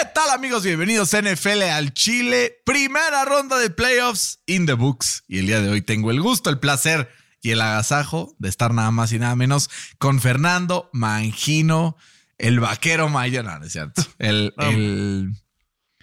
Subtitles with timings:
[0.00, 0.64] ¿Qué tal amigos?
[0.64, 2.62] Bienvenidos a NFL al Chile.
[2.64, 5.24] Primera ronda de playoffs in the books.
[5.28, 7.10] Y el día de hoy tengo el gusto, el placer
[7.42, 9.68] y el agasajo de estar nada más y nada menos
[9.98, 11.98] con Fernando Mangino,
[12.38, 13.44] el vaquero mayor.
[13.44, 14.02] No, no es cierto.
[14.18, 14.70] El, No.
[14.70, 15.32] el,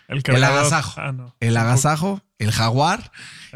[0.09, 0.93] El, el agasajo.
[1.01, 1.35] Ah, no.
[1.39, 3.11] El agasajo, el jaguar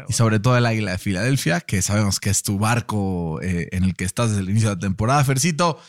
[0.08, 3.84] y sobre todo el águila de Filadelfia, que sabemos que es tu barco eh, en
[3.84, 5.22] el que estás desde el inicio de la temporada.
[5.24, 5.80] Fercito,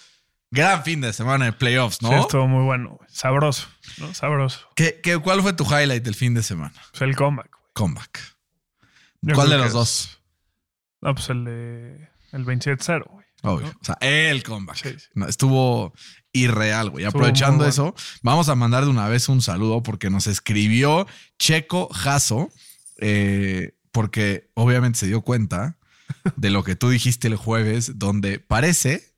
[0.53, 2.09] gran fin de semana de playoffs, ¿no?
[2.09, 2.99] Sí, estuvo muy bueno.
[3.09, 3.67] Sabroso,
[3.98, 4.13] ¿no?
[4.13, 4.59] Sabroso.
[4.76, 6.73] ¿Qué, qué, cuál fue tu highlight del fin de semana?
[6.91, 7.63] Pues el comeback, güey.
[7.73, 8.20] Comeback.
[9.21, 10.21] Yo ¿Cuál de los dos?
[11.02, 12.09] No, pues el de...
[12.31, 13.26] El 27-0, güey.
[13.43, 13.67] Obvio.
[13.67, 13.73] ¿no?
[13.81, 14.76] O sea, el comeback.
[14.76, 15.07] Sí, sí.
[15.15, 15.93] No, estuvo
[16.31, 17.05] irreal, güey.
[17.05, 21.07] Estuvo Aprovechando eso, vamos a mandar de una vez un saludo porque nos escribió
[21.40, 22.51] Checo Jasso,
[22.98, 25.77] eh, porque obviamente se dio cuenta
[26.35, 29.13] de lo que tú dijiste el jueves, donde parece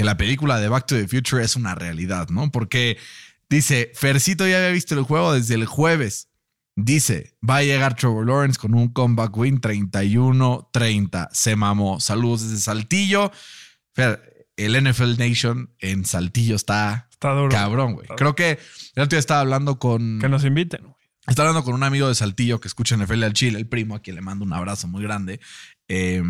[0.00, 2.50] que la película de Back to the Future es una realidad, ¿no?
[2.50, 2.96] Porque
[3.50, 6.30] dice, Fercito ya había visto el juego desde el jueves.
[6.74, 11.28] Dice, va a llegar Trevor Lawrence con un comeback win 31-30.
[11.32, 12.00] Se mamó.
[12.00, 13.30] Saludos desde Saltillo.
[13.92, 17.50] Fer, el NFL Nation en Saltillo está Está duro.
[17.50, 18.08] cabrón, güey.
[18.16, 18.52] Creo que
[18.94, 20.18] el otro día estaba hablando con...
[20.18, 20.94] Que nos inviten, güey.
[21.26, 24.00] Estaba hablando con un amigo de Saltillo que escucha NFL al Chile, el primo, a
[24.00, 25.40] quien le mando un abrazo muy grande.
[25.88, 26.22] Eh,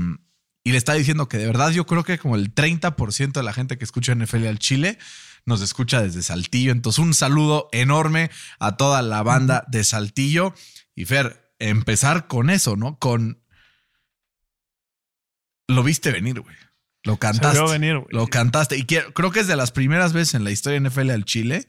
[0.62, 3.52] y le estaba diciendo que de verdad yo creo que como el 30% de la
[3.52, 4.98] gente que escucha NFL al Chile
[5.46, 6.72] nos escucha desde Saltillo.
[6.72, 10.54] Entonces, un saludo enorme a toda la banda de Saltillo.
[10.94, 12.98] Y Fer, empezar con eso, ¿no?
[12.98, 13.42] Con.
[15.66, 16.56] Lo viste venir, güey.
[17.04, 17.56] Lo cantaste.
[17.56, 18.08] Se vio venir, güey.
[18.10, 18.76] Lo cantaste.
[18.76, 21.66] Y creo que es de las primeras veces en la historia de NFL al Chile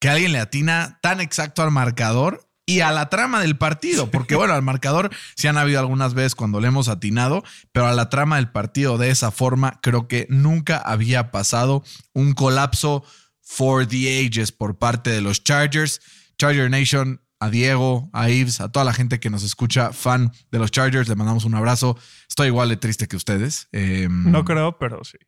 [0.00, 4.10] que alguien le atina tan exacto al marcador y a la trama del partido.
[4.10, 7.42] Porque, bueno, al marcador sí han habido algunas veces cuando le hemos atinado,
[7.72, 11.82] pero a la trama del partido de esa forma, creo que nunca había pasado
[12.12, 13.04] un colapso
[13.42, 16.00] for the ages por parte de los Chargers.
[16.38, 20.58] Charger Nation, a Diego, a Ives, a toda la gente que nos escucha, fan de
[20.58, 21.98] los Chargers, le mandamos un abrazo.
[22.28, 23.68] Estoy igual de triste que ustedes.
[23.72, 25.18] Em, No creo, pero sí.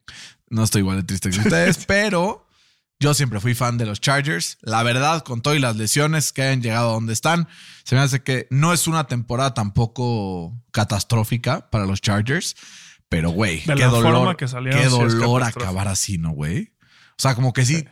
[0.49, 2.42] no estoy igual de triste que ustedes, pero
[3.03, 4.57] yo siempre fui fan de los Chargers.
[4.63, 7.49] La verdad, con todo y las lesiones que hayan llegado a donde están,
[7.85, 12.55] se me hace que no es una temporada tampoco catastrófica para los Chargers.
[13.09, 16.73] Pero, güey, qué dolor, que salieron, qué dolor acabar así, ¿no, güey?
[17.11, 17.87] O sea, como que sí,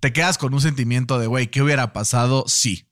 [0.00, 2.44] te quedas con un sentimiento de, güey, ¿qué hubiera pasado?
[2.48, 2.86] Sí.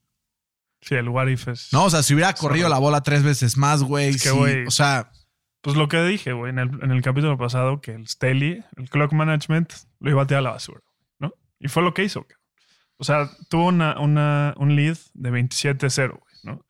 [0.80, 1.68] Sí, el what if es...
[1.72, 4.10] No, o sea, si hubiera corrido la bola tres veces más, güey.
[4.10, 4.64] Es que, sí.
[4.66, 5.10] O sea,
[5.60, 8.88] Pues lo que dije, güey, en el, en el capítulo pasado, que el Staley, el
[8.88, 10.80] clock management, lo iba a tirar a la basura.
[11.58, 12.26] Y fue lo que hizo.
[12.98, 16.64] O sea, tuvo una, una, un lead de 27-0, güey, ¿no?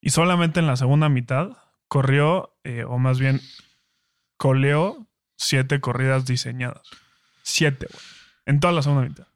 [0.00, 1.50] Y solamente en la segunda mitad
[1.88, 3.40] corrió, eh, o más bien,
[4.36, 5.06] coleó
[5.36, 6.82] siete corridas diseñadas.
[7.42, 8.02] Siete, güey.
[8.46, 9.26] En toda la segunda mitad.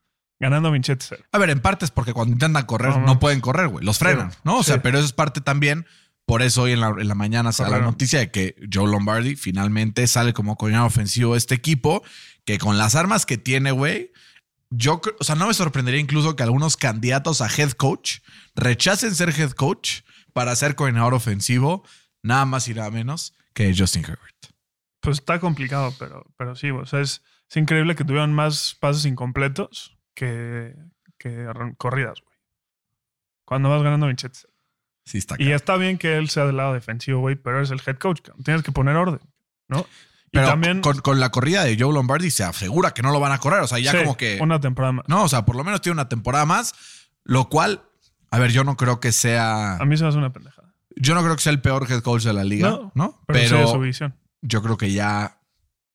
[0.40, 1.24] Ganando 27-0.
[1.32, 3.84] A ver, en parte es porque cuando intentan correr No, pueden correr, güey.
[3.84, 4.58] Los frenan, Sí, ¿no?
[4.58, 4.80] O sea, sí.
[4.82, 5.86] pero eso es parte también.
[6.26, 9.34] Por eso hoy en la, en la mañana sale la noticia de que Joe Lombardi
[9.34, 12.02] finalmente sale como coordinador ofensivo de este equipo,
[12.44, 14.12] que con las armas que tiene, güey,
[14.70, 18.18] yo, o sea, no me sorprendería incluso que algunos candidatos a head coach
[18.54, 20.02] rechacen ser head coach
[20.32, 21.84] para ser coordinador ofensivo,
[22.22, 24.36] nada más y nada menos que Justin Herbert.
[25.00, 29.04] Pues está complicado, pero, pero sí, o sea, es, es increíble que tuvieran más pases
[29.06, 30.74] incompletos que,
[31.18, 31.46] que
[31.78, 32.36] corridas, güey.
[33.44, 34.40] Cuando vas ganando 27
[35.06, 35.54] Sí, está Y cabrón.
[35.54, 38.20] está bien que él sea del lado defensivo, güey, pero eres el head coach.
[38.44, 39.20] Tienes que poner orden,
[39.68, 39.86] ¿no?
[40.30, 40.80] Y Pero también.
[40.82, 43.60] con, con la corrida de Joe Lombardi se asegura que no lo van a correr.
[43.60, 44.38] O sea, ya sí, como que.
[44.40, 45.04] Una temporada más.
[45.08, 46.74] No, o sea, por lo menos tiene una temporada más,
[47.24, 47.82] lo cual,
[48.30, 50.74] a ver, yo no creo que sea, A mí se me hace una pendejada.
[50.96, 52.92] yo no creo que sea el peor head coach de la liga, ¿no?
[52.94, 54.14] No, Pero, sí Pero, de su visión.
[54.42, 55.38] yo creo que ya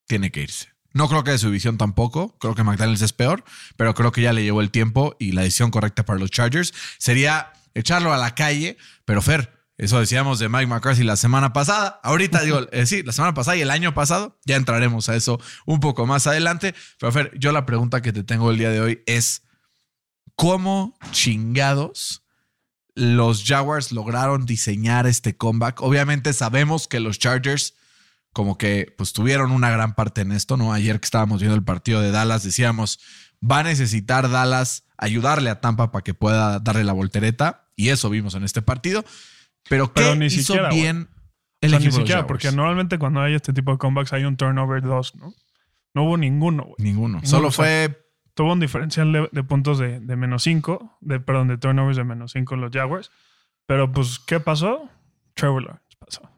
[0.08, 0.70] tiene que irse.
[0.94, 3.44] No creo que de su visión tampoco, creo que McDaniels es peor,
[3.78, 6.72] pero creo que ya le llevó el tiempo y la decisión correcta para los Chargers
[7.00, 12.00] sería echarlo a la calle, pero Fer, eso decíamos de Mike McCarthy la semana pasada.
[12.04, 14.40] Ahorita digo, eh, sí, la semana pasada y el año pasado.
[14.46, 16.76] Ya entraremos a eso un poco más adelante.
[17.00, 19.44] Pero Fer, yo la pregunta que te tengo el día de hoy es:
[20.36, 22.24] ¿cómo chingados
[22.96, 25.82] los Jaguars lograron diseñar este comeback?
[25.82, 27.74] Obviamente sabemos que los Chargers
[28.34, 30.74] como que pues tuvieron una gran parte en esto, ¿no?
[30.74, 33.00] Ayer que estábamos viendo el partido de Dallas decíamos,
[33.44, 38.10] va a necesitar Dallas ayudarle a Tampa para que pueda darle la voltereta y eso
[38.10, 39.06] vimos en este partido.
[39.70, 41.10] Pero ¿qué Pero ni hizo siquiera, bien?
[41.62, 43.78] El O sea, equipo ni de los siquiera, porque normalmente cuando hay este tipo de
[43.78, 45.34] comebacks hay un turnover 2, ¿no?
[45.94, 46.76] No hubo ninguno, güey.
[46.80, 47.16] Ninguno.
[47.16, 48.00] Ninguno, Solo o sea, fue.
[48.34, 52.04] Tuvo un diferencial de, de puntos de, de menos 5, de, perdón, de turnovers de
[52.04, 53.12] menos 5 en los Jaguars.
[53.68, 54.90] Pero pues, ¿qué pasó?
[55.36, 56.30] Trevor Lawrence pasó.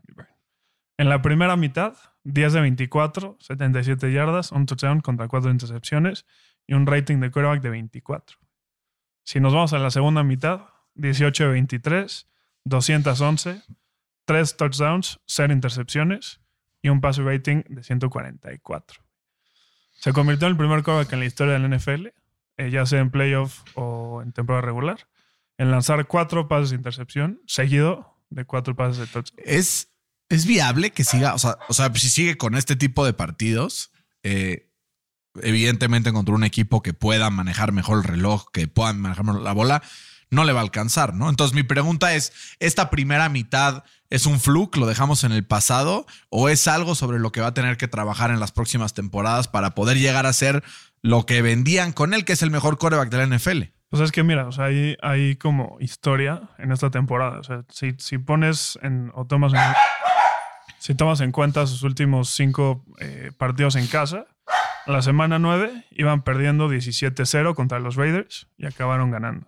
[0.97, 6.25] En la primera mitad, 10 de 24, 77 yardas, un touchdown contra 4 intercepciones
[6.67, 8.37] y un rating de quarterback de 24.
[9.23, 12.29] Si nos vamos a la segunda mitad, 18 de 23,
[12.65, 13.63] 211,
[14.25, 16.41] 3 touchdowns, 0 intercepciones
[16.81, 19.03] y un pass rating de 144.
[19.99, 22.07] Se convirtió en el primer quarterback en la historia del NFL,
[22.57, 25.07] eh, ya sea en playoff o en temporada regular,
[25.57, 29.41] en lanzar cuatro pases de intercepción seguido de cuatro pases de touchdown.
[29.45, 29.89] Es,
[30.29, 31.33] es viable que siga.
[31.33, 33.91] O sea, o sea, si sigue con este tipo de partidos,
[34.23, 34.69] eh,
[35.41, 39.53] evidentemente contra un equipo que pueda manejar mejor el reloj, que pueda manejar mejor la
[39.53, 39.83] bola,
[40.35, 41.29] no le va a alcanzar, ¿no?
[41.29, 46.05] Entonces mi pregunta es, ¿esta primera mitad es un fluke, lo dejamos en el pasado,
[46.29, 49.47] o es algo sobre lo que va a tener que trabajar en las próximas temporadas
[49.47, 50.63] para poder llegar a ser
[51.01, 53.61] lo que vendían con él, que es el mejor coreback de la NFL?
[53.89, 57.39] Pues es que mira, hay, hay como historia en esta temporada.
[57.39, 59.59] O sea, si, si pones en, o tomas en,
[60.79, 64.25] si tomas en cuenta sus últimos cinco eh, partidos en casa,
[64.85, 69.47] la semana 9 iban perdiendo 17-0 contra los Raiders y acabaron ganando.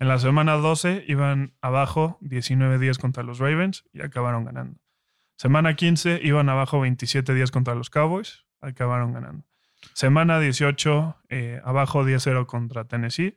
[0.00, 4.78] En la semana 12 iban abajo 19-10 contra los Ravens y acabaron ganando.
[5.38, 9.44] Semana 15 iban abajo 27-10 contra los Cowboys, acabaron ganando.
[9.94, 13.36] Semana 18 eh, abajo 10-0 contra Tennessee,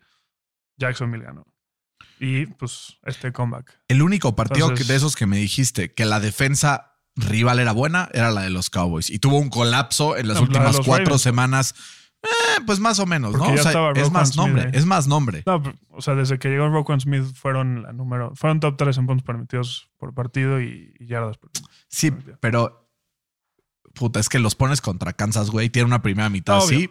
[0.77, 1.45] Jacksonville ganó.
[2.19, 3.80] Y pues este comeback.
[3.88, 8.09] El único partido Entonces- de esos que me dijiste que la defensa rival era buena
[8.13, 9.09] era la de los Cowboys.
[9.09, 11.21] Y tuvo un colapso en las No, últimas cuatro Ravens.
[11.21, 11.75] semanas.
[12.21, 13.54] Eh, pues más o menos, Porque ¿no?
[13.54, 14.69] O sea, es más Smith nombre, ahí.
[14.74, 15.44] es más nombre.
[15.45, 15.62] No,
[15.92, 19.25] o sea, desde que llegó Roquan Smith fueron la número, fueron top 3 en puntos
[19.25, 21.50] permitidos por partido y, y yardas por
[21.88, 22.12] Sí,
[22.42, 22.89] pero
[23.94, 25.69] puta, es que los pones contra Kansas, güey.
[25.69, 26.89] Tiene una primera mitad así.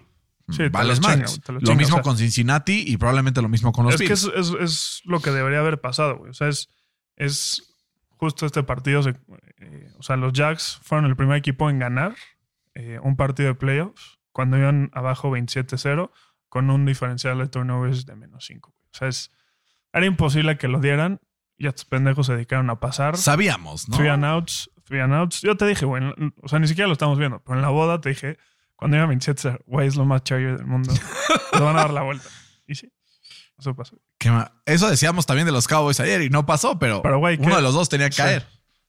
[0.50, 2.02] Sí, vales chinga, los Lo chinga, mismo o sea.
[2.02, 5.30] con Cincinnati y probablemente lo mismo con los Es que es, es- es lo que
[5.30, 6.30] debería haber pasado, güey.
[6.30, 6.70] O sea, es,
[7.16, 7.76] es
[8.16, 9.02] justo este partido.
[9.02, 9.10] se-
[9.58, 12.14] eh, o sea, los Jacks fueron el primer equipo en ganar
[12.75, 16.12] eh, un partido de playoffs cuando iban abajo 27-0
[16.49, 18.70] con un diferencial de turnovers de menos 5.
[18.70, 19.32] O sea, es,
[19.93, 21.20] era imposible que lo dieran
[21.56, 23.17] y estos pendejos se dedicaron a pasar.
[23.17, 23.96] Sabíamos, ¿no?
[23.96, 25.40] Three and outs, three and outs.
[25.40, 26.05] Yo te dije, güey,
[26.40, 28.38] o sea, ni siquiera lo estamos viendo, pero en la boda te dije,
[28.76, 30.94] cuando iba 27, güey, es lo más charger del mundo.
[31.55, 32.29] Lo van a dar la vuelta.
[32.69, 32.93] Y sí,
[33.58, 33.99] eso pasó.
[34.67, 37.62] Eso decíamos también de los Cowboys ayer y no pasó, pero, Pero, güey, uno de
[37.62, 38.23] los dos tenía que Sí.
[38.23, 38.46] caer.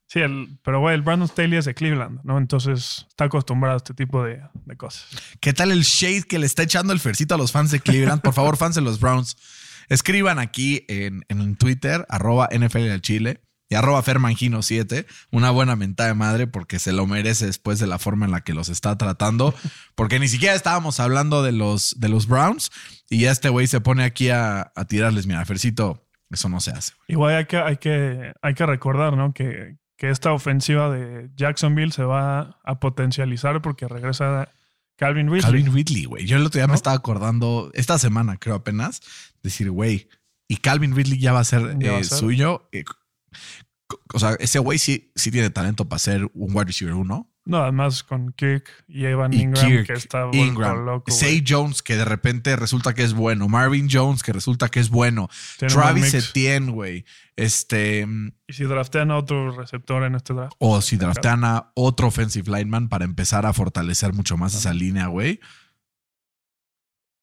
[0.10, 2.40] Sí, el, pero güey, el Brandon Staley es de Cleveland, ¿no?
[2.40, 5.06] Entonces está acostumbrado a este tipo de, de cosas.
[5.40, 8.24] ¿Qué tal el shade que le está echando el fercito a los fans de Cleveland?
[8.24, 9.38] Por favor, fans de los Browns,
[9.88, 16.10] escriban aquí en, en Twitter, arroba NFL al Chile y arroba Fermangino7, una buena mentada
[16.10, 18.98] de madre porque se lo merece después de la forma en la que los está
[18.98, 19.54] tratando,
[19.94, 22.72] porque ni siquiera estábamos hablando de los, de los Browns
[23.12, 26.72] y ya este güey se pone aquí a, a tirarles, mira, Fercito, eso no se
[26.72, 26.94] hace.
[27.08, 29.34] Igual hay que, hay que, hay que recordar, ¿no?
[29.36, 34.50] Que, que esta ofensiva de Jacksonville se va a potencializar porque regresa
[34.96, 35.42] Calvin Ridley.
[35.42, 36.26] Calvin Ridley, güey.
[36.26, 36.72] Yo el otro día ¿No?
[36.72, 39.02] me estaba acordando, esta semana creo apenas,
[39.44, 40.08] decir, güey,
[40.48, 42.18] y Calvin Ridley ya va a ser, Ya va a eh, ser.
[42.18, 42.70] suyo.
[42.72, 42.86] Eh,
[44.14, 47.29] o sea, ese güey sí, sí tiene talento para ser un wide receiver uno.
[47.50, 51.12] No, además con Kirk y Evan Y Ingram, Kirk, que está Ingram, loco.
[51.12, 51.44] Say güey.
[51.48, 53.50] Jones, que de repente resulta que es bueno.
[53.50, 55.30] Marvin Jones, que resulta que es bueno.
[55.58, 56.14] Tiene Travis.
[56.14, 57.06] Etienne, güey.
[57.36, 60.54] Este, mm, Y si draftean a otro receptor en este draft.
[60.60, 65.08] o si draftean a otro offensive lineman para empezar a fortalecer mucho más esa línea,
[65.08, 65.40] güey.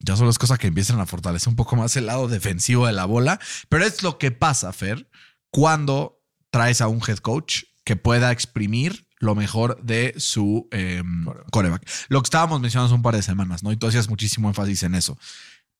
[0.00, 2.94] Ya solo es cosa que empiezan a fortalecer un poco más el lado defensivo de
[2.94, 3.38] la bola.
[3.68, 5.08] Pero es lo que pasa, Fer,
[5.50, 11.02] cuando traes a un head coach que pueda exprimir lo mejor de su eh,
[11.50, 11.88] Coreback.
[12.08, 13.72] Lo que estábamos mencionando hace un par de semanas, ¿no?
[13.72, 15.18] Y tú hacías muchísimo énfasis en eso.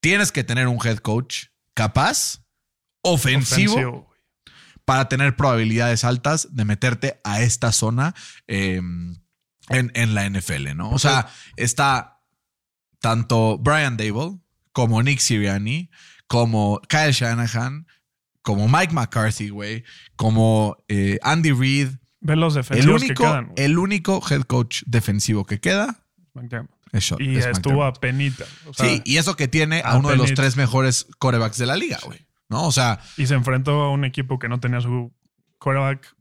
[0.01, 2.41] Tienes que tener un head coach capaz,
[3.03, 4.11] ofensivo,
[4.85, 8.15] para tener probabilidades altas de meterte a esta zona
[8.47, 10.91] eh, en, en la NFL, ¿no?
[10.91, 12.21] O sea, está
[13.01, 14.39] tanto Brian Dable
[14.73, 15.91] como Nick Sirianni,
[16.27, 17.87] como Kyle Shanahan,
[18.43, 19.85] como Mike McCarthy, güey,
[20.17, 21.89] como eh, Andy Reid.
[22.27, 23.45] Ve los El defensivos que único, quedan.
[23.47, 23.65] güey.
[23.65, 26.05] el único head coach defensivo que queda
[26.93, 27.97] es Sean- Y es estuvo McDermott.
[27.97, 28.45] a penita.
[28.67, 31.59] o sea, Sí, y eso que tiene a a uno de los tres mejores corebacks
[31.59, 32.27] de la liga, güey.
[32.49, 32.65] ¿No?
[32.67, 35.13] O sea, Y se enfrentó a un equipo que no tenía su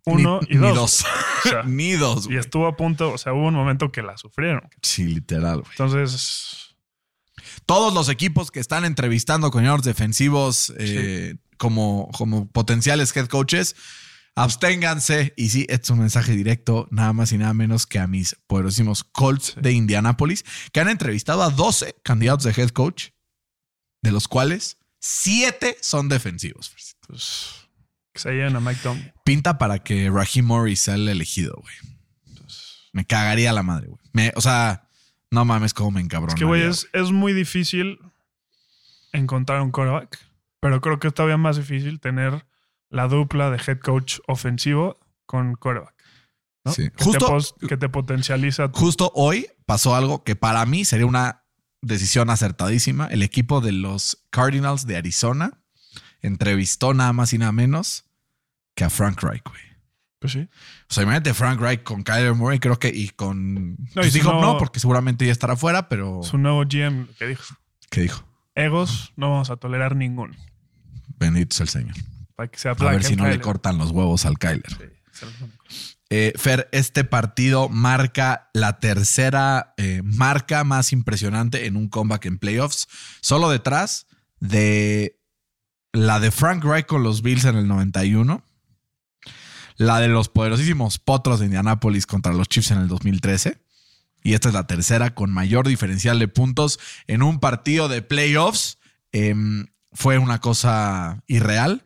[0.06, 0.76] ni- uno y ni dos.
[0.76, 1.06] dos.
[1.46, 4.18] O sea, ni dos, y estuvo a punto, o sea, hubo un momento que la
[4.18, 4.62] sufrieron.
[4.82, 5.72] Sí, literal, güey.
[5.72, 6.76] Entonces,
[7.68, 13.76] todos los equipos que están entrevistando con defensivos eh, como, como potenciales head coaches,
[14.36, 15.34] absténganse.
[15.36, 18.36] Y sí, este es un mensaje directo, nada más y nada menos que a mis
[18.48, 23.10] poderosísimos Colts de Indianápolis, que han entrevistado a 12 candidatos de head coach,
[24.02, 26.72] de los cuales 7 son defensivos.
[27.08, 27.66] Pues
[28.14, 29.14] que se lleven a Mike Tomlin.
[29.26, 31.76] Pinta para que Raheem Morris sea el elegido, güey.
[32.94, 34.32] Me cagaría la madre, güey.
[34.36, 34.88] O sea,
[35.32, 36.34] no mames cómo me encabrona.
[36.34, 38.00] Es que, güey, es, es muy difícil
[39.12, 40.18] encontrar un quarterback,
[40.62, 42.46] pero creo que es todavía más difícil tener
[42.96, 45.94] la dupla de head coach ofensivo con quarterback.
[46.64, 46.72] ¿no?
[46.72, 46.90] Sí.
[46.96, 48.72] Que, Justo- te que te potencializa.
[48.72, 51.44] tu- Justo hoy pasó algo que para mí sería una
[51.82, 53.08] decisión acertadísima.
[53.08, 55.62] El equipo de los Cardinals de Arizona
[56.22, 58.06] entrevistó nada más y nada menos
[58.76, 59.62] que a Frank Reich, güey.
[60.20, 60.50] Pues sí.
[60.90, 63.72] O sea, imagínate Frank Reich con Kyler Murray, creo que y con.
[63.74, 66.24] No, pues y dijo no- no, porque seguramente ya estará fuera, pero.
[66.24, 67.44] Su nuevo GM que dijo:
[67.92, 68.26] ¿Qué dijo?
[68.56, 70.34] Egos no vamos a tolerar ninguno.
[71.20, 71.96] Bendito es el Señor.
[72.36, 74.70] Para que se A ver si no le cortan los huevos al Kyler.
[74.70, 74.86] Sí.
[76.10, 82.38] Eh, Fer, este partido marca la tercera eh, marca más impresionante en un comeback en
[82.38, 82.88] playoffs,
[83.22, 84.06] solo detrás
[84.40, 85.20] de
[85.94, 88.44] la de Frank Reich con los Bills en el 91,
[89.78, 93.58] la de los poderosísimos Potros de Indianapolis contra los Chiefs en el 2013,
[94.24, 98.78] y esta es la tercera con mayor diferencial de puntos en un partido de playoffs.
[99.12, 101.84] Em, fue una cosa irreal.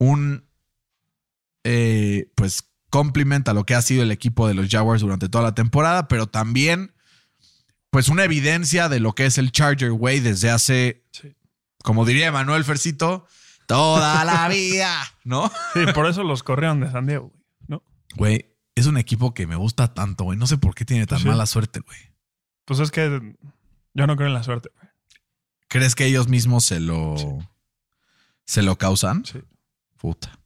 [0.00, 0.48] Un
[1.64, 5.44] eh, pues compliment a lo que ha sido el equipo de los Jaguars durante toda
[5.44, 6.92] la temporada, pero también
[7.90, 11.36] pues una evidencia de lo que es el Charger Way desde hace, Sí.
[11.84, 13.26] como diría Emanuel Fercito,
[13.66, 14.92] toda la vida,
[15.24, 15.50] ¿no?
[15.74, 17.42] Sí, por eso los corrieron de San Diego, güey.
[17.68, 17.82] ¿no?
[18.16, 20.38] Güey, es un equipo que me gusta tanto, güey.
[20.38, 21.26] No sé por qué tiene tan Sí.
[21.28, 21.98] mala suerte, güey.
[22.64, 23.34] Pues es que
[23.94, 24.88] yo no creo en la suerte, güey.
[25.68, 27.14] ¿Crees que ellos mismos se lo,
[28.46, 29.24] se lo causan?
[29.24, 29.40] Sí.
[30.00, 30.38] Puta.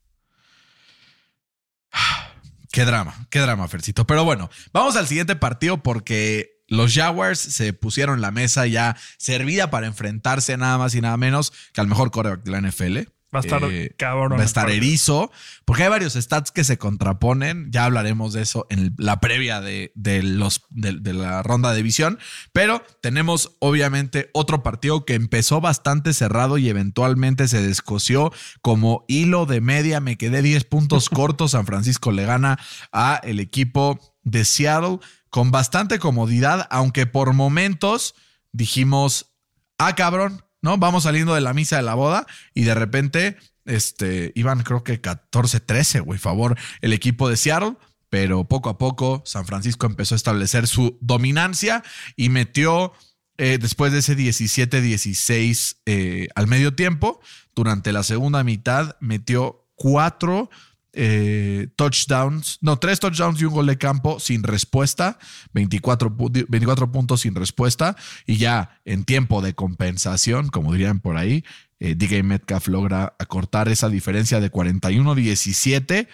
[2.72, 4.04] Qué drama, qué drama, Fercito.
[4.04, 9.70] Pero bueno, vamos al siguiente partido porque los Jaguars se pusieron la mesa ya servida
[9.70, 13.13] para enfrentarse nada más y nada menos que al mejor quarterback de la NFL.
[13.34, 14.38] Va a estar Eh, cabrón.
[14.38, 15.30] Va a estar erizo,
[15.64, 17.70] porque hay varios stats que se contraponen.
[17.70, 21.76] Ya hablaremos de eso en la previa de, de los, de, de la ronda de
[21.76, 22.18] división.
[22.52, 29.46] Pero tenemos obviamente otro partido que empezó bastante cerrado y eventualmente se descoció como hilo
[29.46, 30.00] de media.
[30.00, 31.52] Me quedé 10 puntos cortos.
[31.52, 32.58] San Francisco le gana
[32.92, 34.98] a el equipo de Seattle
[35.30, 38.14] con bastante comodidad, aunque por momentos
[38.52, 39.34] dijimos,
[39.78, 40.78] ah, cabrón, ¿no?
[40.78, 45.00] Vamos saliendo de la misa de la boda y de repente, este, iban creo que
[45.00, 47.76] 14-13, güey, favor el equipo de Seattle.
[48.08, 51.82] Pero poco a poco San Francisco empezó a establecer su dominancia
[52.16, 52.92] y metió
[53.36, 57.20] eh, después de ese 17-16 eh, al medio tiempo,
[57.54, 60.48] durante la segunda mitad metió cuatro
[60.96, 65.18] eh, touchdowns, no, tres touchdowns y un gol de campo sin respuesta,
[65.52, 67.96] 24, pu- 24 puntos sin respuesta,
[68.26, 71.44] y ya en tiempo de compensación, como dirían por ahí,
[71.80, 76.08] eh, DK Metcalf logra acortar esa diferencia de 41-17.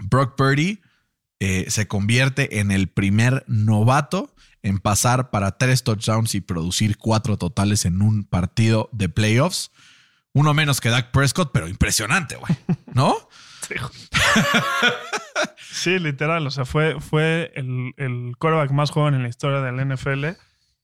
[0.00, 0.80] Brock Purdy
[1.40, 7.36] eh, se convierte en el primer novato en pasar para tres touchdowns y producir cuatro
[7.36, 9.70] totales en un partido de playoffs.
[10.34, 12.56] Uno menos que Dak Prescott, pero impresionante, güey.
[12.92, 13.16] ¿No?
[15.60, 16.46] Sí, literal.
[16.46, 20.24] O sea, fue, fue el, el quarterback más joven en la historia del NFL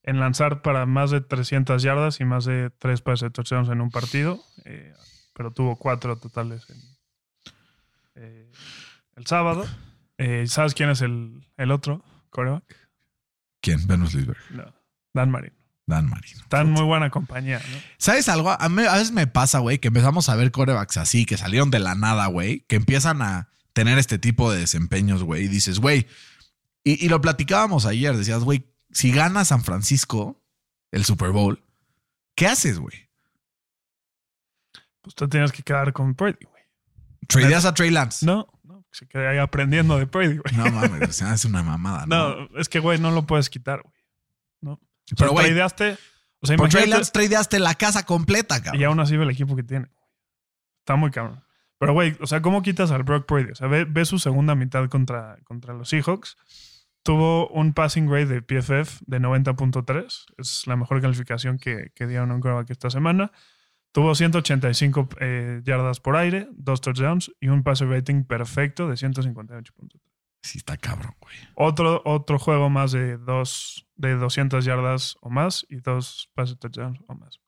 [0.05, 3.81] en lanzar para más de 300 yardas y más de tres pases de touchdowns en
[3.81, 4.41] un partido.
[4.65, 4.93] eh,
[5.33, 6.77] pero tuvo cuatro totales en,
[8.15, 8.53] eh,
[9.17, 9.67] el sábado.
[10.17, 12.77] Eh, ¿Sabes quién es el, el otro quarterback?
[13.61, 13.85] ¿Quién?
[13.89, 14.53] Ben Roethlisberger.
[14.53, 14.73] No,
[15.13, 15.57] Dan Marino.
[15.87, 16.41] Dan Marino.
[16.41, 17.79] Está en muy buena compañía, ¿no?
[17.99, 18.51] ¿Sabes algo?
[18.51, 21.71] A, mí- a veces me pasa, güey, que empezamos a ver corebacks así, que salieron
[21.71, 25.81] de la nada, güey, que empiezan a tener este tipo de desempeños, güey, y dices,
[25.81, 26.07] güey,
[26.85, 30.41] y, y lo platicábamos ayer, decías, güey, si gana San Francisco
[30.91, 31.63] el Super Bowl,
[32.35, 33.11] ¿qué haces, güey?
[35.03, 36.63] Pues tú tienes que quedar con Purdy, güey.
[37.29, 38.25] ¿Tradeas a Trey Lance?
[38.25, 40.55] No, no, se quede ahí aprendiendo de Purdy, güey.
[40.57, 42.37] No mames, o sea, es una mamada, ¿no?
[42.51, 43.94] No, es que, güey, no lo puedes quitar, güey.
[45.17, 45.99] Pero, güey, tradeaste-
[46.41, 48.81] O sea, Por Trey imagínate- Lance tradeaste la casa completa, cabrón.
[48.81, 49.87] Y aún así ve el equipo que tiene.
[50.81, 51.43] Está muy cabrón.
[51.79, 53.51] Pero, güey, o sea, ¿cómo quitas al Brock Purdy?
[53.53, 56.37] O sea, ve, ve su segunda mitad contra, contra los Seahawks.
[57.03, 60.27] Tuvo un passing grade de PFF de 90.3.
[60.39, 63.33] Es la mejor calificación que, que dieron a un quarterback esta semana.
[63.93, 70.01] Tuvo 185 eh, yardas por aire, dos touchdowns y un passer rating perfecto de 158.3.
[70.45, 71.35] Sí, está cabrón, güey.
[71.55, 77.01] Otro, otro juego más de, dos, de 200 yardas o más y dos pases touchdowns
[77.09, 77.41] o más.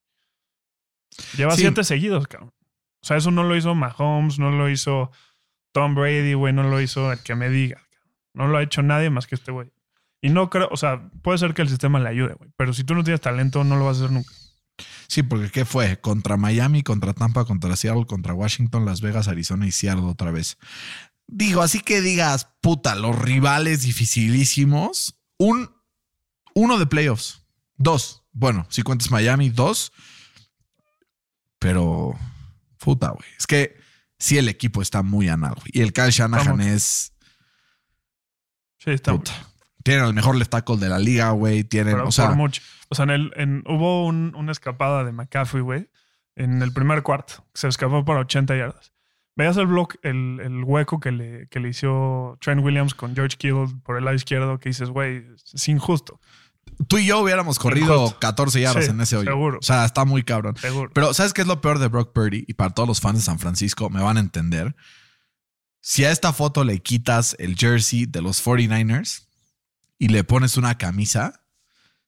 [1.36, 1.60] Lleva Sí.
[1.62, 2.54] siete seguidos, cabrón.
[3.02, 5.10] O sea, eso no lo hizo Mahomes, no lo hizo
[5.72, 7.82] Tom Brady, güey, no lo hizo el que me diga.
[8.32, 9.70] No lo ha hecho nadie más que este güey.
[10.22, 12.50] Y no creo, o sea, puede ser que el sistema le ayude, güey.
[12.56, 14.32] Pero si tú no tienes talento, no lo vas a hacer nunca.
[15.08, 16.00] Sí, porque ¿qué fue?
[16.00, 20.58] Contra Miami, contra Tampa, contra Seattle, contra Washington, Las Vegas, Arizona y Seattle otra vez.
[21.28, 25.18] Digo, así que digas, puta, los rivales dificilísimos.
[25.38, 25.70] Un,
[26.54, 27.42] uno de playoffs.
[27.76, 28.22] Dos.
[28.32, 29.92] Bueno, si cuentas Miami, dos.
[31.58, 32.14] Pero,
[32.78, 33.28] puta, güey.
[33.38, 33.76] Es que
[34.18, 35.70] sí el equipo está muy anal, güey.
[35.72, 37.12] Y el Kyle Shanahan es...
[38.78, 39.32] Sí, está Puta.
[39.82, 41.64] Tienen el mejor left tackle de la liga, güey.
[41.64, 42.62] Tienen, Pero o sea, por mucho.
[42.88, 45.88] O sea, en el, en- hubo un- una escapada de McCaffrey, güey,
[46.34, 47.46] en el primer cuarto.
[47.54, 48.92] Se escapó para 80 yardas.
[49.36, 53.36] Veas el block, el, el hueco que le, que le hizo Trent Williams con George
[53.36, 56.18] Kittle por el lado izquierdo, que dices, güey, es injusto,
[56.88, 58.18] tú y yo hubiéramos corrido Injusto.
[58.18, 59.30] 14 yardas Sí, en ese hoyo.
[59.30, 59.58] seguro.
[59.58, 60.56] O sea, está muy cabrón.
[60.56, 60.90] seguro.
[60.94, 62.44] Pero ¿sabes qué es lo peor de Brock Purdy?
[62.48, 64.74] Y para todos los fans de San Francisco me van a entender.
[65.80, 69.28] Si a esta foto le quitas el jersey de los 49ers
[69.98, 71.44] y le pones una camisa,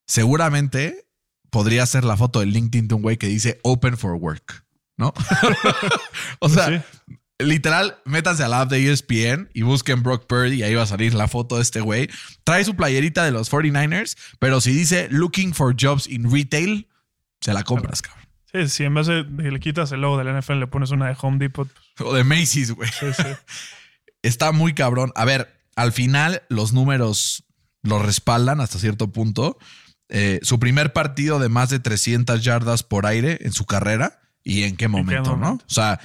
[0.06, 1.06] seguramente
[1.50, 4.64] podría ser la foto del LinkedIn de un güey que dice Open for Work,
[4.98, 5.14] ¿no?
[6.40, 7.14] o sea, Sí.
[7.38, 10.86] literal, métanse a la app de ESPN y busquen Brock Purdy y ahí va a
[10.86, 12.08] salir la foto de este güey.
[12.44, 16.88] Trae su playerita de los 49ers, pero si dice Looking for Jobs in Retail,
[17.40, 18.26] se la compras, cabrón.
[18.52, 21.06] Sí, si en vez de, de le quitas el logo del NFL le pones una
[21.06, 22.90] de Home Depot, pues, O de Macy's, güey.
[22.90, 23.22] sí, sí.
[24.22, 25.12] Está muy cabrón.
[25.14, 27.44] A ver, al final los números
[27.82, 29.58] lo respaldan hasta cierto punto.
[30.08, 34.64] Eh, su primer partido de más de 300 yardas por aire en su carrera y
[34.64, 35.36] en qué momento, ¿no?
[35.36, 35.64] momento?
[35.68, 36.00] O sea,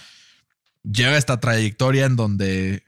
[0.83, 2.83] llega esta trayectoria en donde,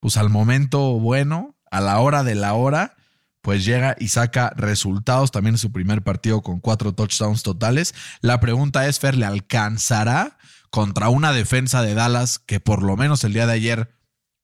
[0.00, 2.96] pues al momento bueno, a la hora de la hora,
[3.42, 7.94] pues llega y saca resultados también en su primer partido con cuatro touchdowns totales.
[8.22, 10.38] La pregunta es, Fer, ¿le alcanzará
[10.70, 13.94] contra una defensa de Dallas que por lo menos el día de ayer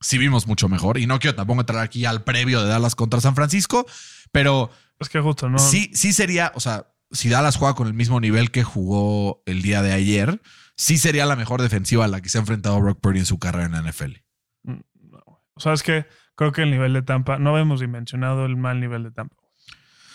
[0.03, 0.99] sí vimos mucho mejor?
[0.99, 3.87] Y no quiero tampoco entrar aquí al previo de Dallas contra San Francisco,
[4.31, 5.59] pero Es que justo, ¿no?
[5.59, 9.63] sí, sí sería, o sea, si Dallas juega con el mismo nivel que jugó el
[9.63, 10.41] día de ayer,
[10.77, 13.39] sí sería la mejor defensiva a la que se ha enfrentado Brock Purdy en su
[13.39, 14.13] carrera en la NFL.
[14.63, 14.83] No,
[15.27, 15.39] güey.
[15.55, 18.81] O sea, es que creo que el nivel de Tampa, no hemos dimensionado el mal
[18.81, 19.37] nivel de Tampa.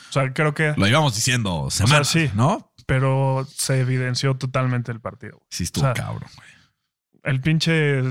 [0.10, 2.30] O sea, creo que, Lo íbamos diciendo semanas, sí.
[2.36, 2.72] ¿no?
[2.86, 5.42] pero se evidenció totalmente el partido.
[5.50, 6.50] Sí estuvo O sea, cabrón, güey.
[7.24, 8.02] El pinche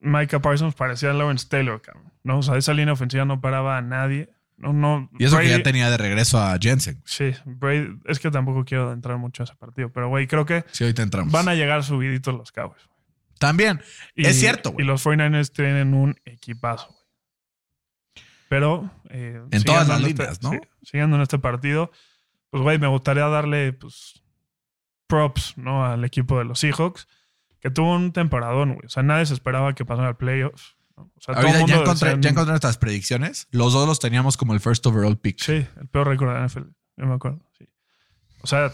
[0.00, 2.12] Micah Parsons parecía Lawrence Taylor, cabrón.
[2.22, 2.38] ¿no?
[2.38, 4.30] O sea, esa línea ofensiva no paraba a nadie.
[4.62, 5.10] No, no.
[5.18, 7.02] Y eso que ya tenía de regreso a Jensen.
[7.04, 10.64] Sí, Brady- es que tampoco quiero entrar mucho a ese partido, pero güey, creo que
[10.70, 11.32] Sí, ahorita entramos.
[11.32, 12.82] van a llegar subiditos los Cowboys.
[13.38, 13.80] También.
[14.14, 14.86] Y- Es cierto, Y güey.
[14.86, 17.02] los 49ers tienen un equipazo, güey.
[18.48, 18.90] Pero.
[19.10, 20.50] eh, En todas las este- líneas, ¿no?
[20.52, 21.90] sí, siguiendo en este partido,
[22.50, 24.22] pues, güey, me gustaría darle, pues,
[25.06, 25.84] props, ¿no?
[25.84, 27.08] Al equipo de los Seahawks,
[27.60, 28.86] que tuvo un temporadón, güey.
[28.86, 30.76] O sea, nadie se esperaba que pasara al playoffs.
[31.04, 31.12] ¿No?
[31.14, 33.46] O sea, todo Ahorita ya mundo encontré, ya encontré nuestras predicciones.
[33.50, 35.38] Los dos los teníamos como el first overall pick.
[35.40, 36.68] Sí, el peor récord de la NFL.
[36.96, 37.40] Yo me acuerdo.
[37.58, 37.68] Sí.
[38.42, 38.72] O sea,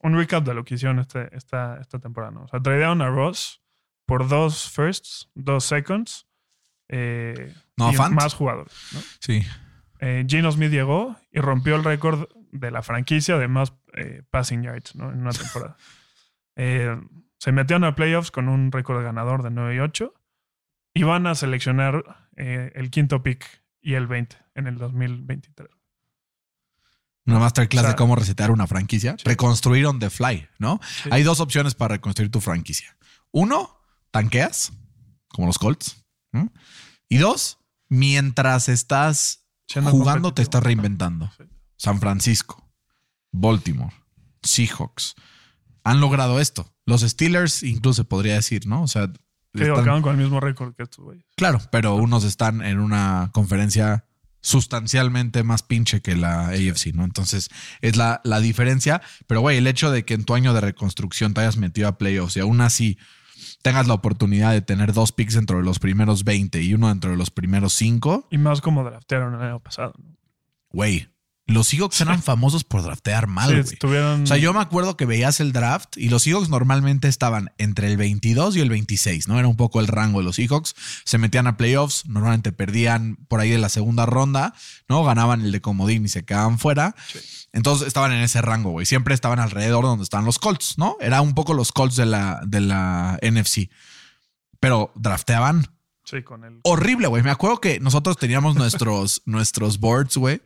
[0.00, 2.32] un recap de lo que hicieron este, esta, esta temporada.
[2.32, 2.44] ¿no?
[2.44, 3.62] O sea, tradearon a Ross
[4.06, 6.26] por dos firsts, dos seconds.
[6.88, 8.14] Eh, No, y Fant.
[8.14, 8.72] más jugadores.
[8.92, 9.00] ¿no?
[9.20, 9.42] Sí.
[10.00, 14.62] Eh, Gino Smith llegó y rompió el récord de la franquicia de más eh, passing
[14.62, 15.10] yards ¿no?
[15.12, 15.76] en una temporada.
[16.60, 17.00] Eh,
[17.38, 20.12] se metieron a playoffs con un récord ganador de 9 y 8
[20.98, 23.46] y van a seleccionar eh, el quinto pick
[23.80, 25.68] y el 20 en el 2023.
[27.24, 29.14] Una masterclass O sea, de cómo resetear una franquicia.
[29.16, 29.22] Sí.
[29.24, 30.80] Reconstruir on the fly, ¿no?
[31.04, 31.08] Sí.
[31.12, 32.96] Hay dos opciones para reconstruir tu franquicia.
[33.30, 33.80] Uno,
[34.10, 34.72] tanqueas,
[35.28, 36.04] como los Colts.
[37.08, 41.30] Y dos, mientras estás Siendo jugando, te estás reinventando.
[41.36, 41.44] Sí.
[41.76, 42.68] San Francisco,
[43.30, 43.94] Baltimore,
[44.42, 45.14] Seahawks
[45.84, 46.74] han logrado esto.
[46.86, 48.82] Los Steelers, incluso se podría decir, ¿no?
[48.82, 49.12] O sea,
[49.54, 51.24] Están- acaban con el mismo récord que estos güeyes.
[51.36, 54.04] claro, pero unos están en una conferencia
[54.40, 57.04] sustancialmente más pinche que la AFC, ¿no?
[57.04, 59.02] Entonces es la, la diferencia.
[59.26, 61.98] Pero, güey, el hecho de que en tu año de reconstrucción te hayas metido a
[61.98, 62.98] playoffs y aún así
[63.62, 67.10] tengas la oportunidad de tener dos picks dentro de los primeros 20 y uno dentro
[67.10, 69.92] de los primeros 5, Y más como draftearon el año pasado.
[69.98, 70.16] ¿no?
[70.70, 71.08] güey,
[71.48, 73.98] los Seahawks eran famosos por draftear mal, Sí, güey.
[73.98, 77.88] O sea, yo me acuerdo que veías el draft y los Seahawks normalmente estaban entre
[77.88, 79.38] el 22 y el 26, ¿no?
[79.38, 80.74] Era un poco el rango de los Seahawks.
[81.04, 84.54] Se metían a playoffs, normalmente perdían por ahí de la segunda ronda,
[84.88, 85.02] ¿no?
[85.04, 86.94] Ganaban el de comodín y se quedaban fuera.
[87.52, 88.84] Entonces estaban en ese rango, güey.
[88.84, 90.96] Siempre estaban alrededor donde estaban los Colts, ¿no?
[91.00, 93.70] Era un poco los Colts de la, de la NFC.
[94.60, 95.66] Pero drafteaban
[96.04, 96.60] Sí, con el.
[96.64, 97.22] horrible, güey.
[97.22, 100.40] Me acuerdo que nosotros teníamos nuestros, nuestros boards, güey.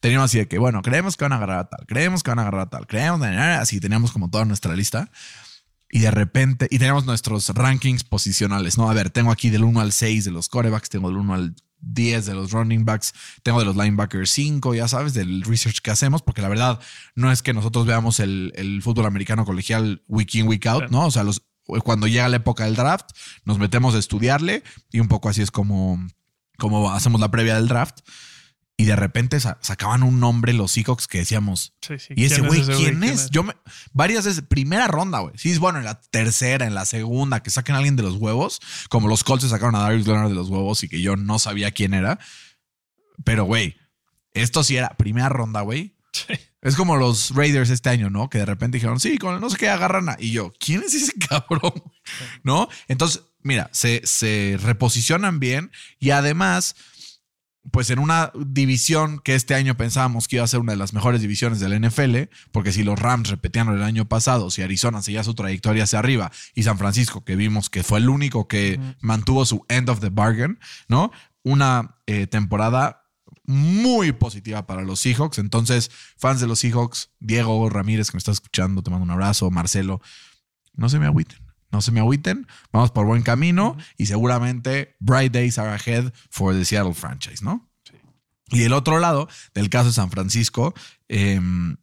[0.00, 2.38] Teníamos así de que, bueno, creemos que van a agarrar a tal, creemos que van
[2.38, 5.10] a agarrar a tal, creemos, así teníamos como toda nuestra lista.
[5.90, 8.90] Y de repente, y tenemos nuestros rankings posicionales, ¿no?
[8.90, 11.54] A ver, tengo aquí del 1 al 6 de los corebacks, tengo del 1 al
[11.80, 15.90] 10 de los running backs, tengo de los linebackers 5, ya sabes, del research que
[15.90, 16.80] hacemos, porque la verdad
[17.14, 21.06] no es que nosotros veamos el, el fútbol americano colegial week in, week out, ¿no?
[21.06, 21.42] O sea, los,
[21.84, 23.10] cuando llega la época del draft,
[23.44, 26.04] nos metemos a estudiarle y un poco así es como,
[26.56, 28.00] como hacemos la previa del draft.
[28.80, 32.14] Y de repente sa- sacaban un nombre los Seahawks que decíamos, Sí, sí.
[32.16, 33.28] y ese ¿Quién es güey, ¿quién es?
[33.30, 33.52] Yo me,
[33.92, 35.36] varias veces, primera ronda, güey.
[35.36, 38.14] Sí, es bueno, en la tercera, en la segunda, que saquen a alguien de los
[38.14, 41.16] huevos, como los Colts se sacaron a Darius Leonard de los huevos y que yo
[41.16, 42.20] no sabía quién era.
[43.24, 43.76] Pero, güey,
[44.32, 45.96] esto sí era primera ronda, güey.
[46.12, 46.34] Sí.
[46.62, 48.30] Es como los Raiders este año, ¿no?
[48.30, 50.16] Que de repente dijeron, sí, con el no sé qué agarran a.
[50.20, 51.72] Y yo, ¿quién es ese cabrón?
[52.44, 52.68] ¿No?
[52.86, 56.76] Entonces, mira, se, se reposicionan bien y además,
[57.70, 60.92] pues en una división que este año pensábamos que iba a ser una de las
[60.92, 62.16] mejores divisiones del NFL,
[62.52, 66.30] porque si los Rams repetían el año pasado, si Arizona seguía su trayectoria hacia arriba
[66.54, 70.10] y San Francisco, que vimos que fue el único que mantuvo su end of the
[70.10, 71.10] bargain, ¿no?
[71.42, 73.04] Una eh, temporada
[73.44, 75.38] muy positiva para los Seahawks.
[75.38, 79.50] Entonces, fans de los Seahawks, Diego Ramírez, que me está escuchando, te mando un abrazo,
[79.50, 80.00] Marcelo,
[80.74, 81.47] no se me agüiten.
[81.70, 86.54] No se me agüiten, vamos por buen camino y seguramente bright days are ahead for
[86.54, 87.68] the Seattle franchise, ¿no?
[88.50, 90.72] Y el otro lado del caso de San Francisco,
[91.08, 91.76] em,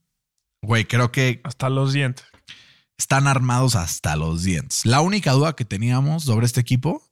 [0.63, 2.25] güey, creo que Hasta los dientes.
[2.97, 4.83] están armados hasta los dientes.
[4.85, 7.07] La única duda que teníamos sobre este equipo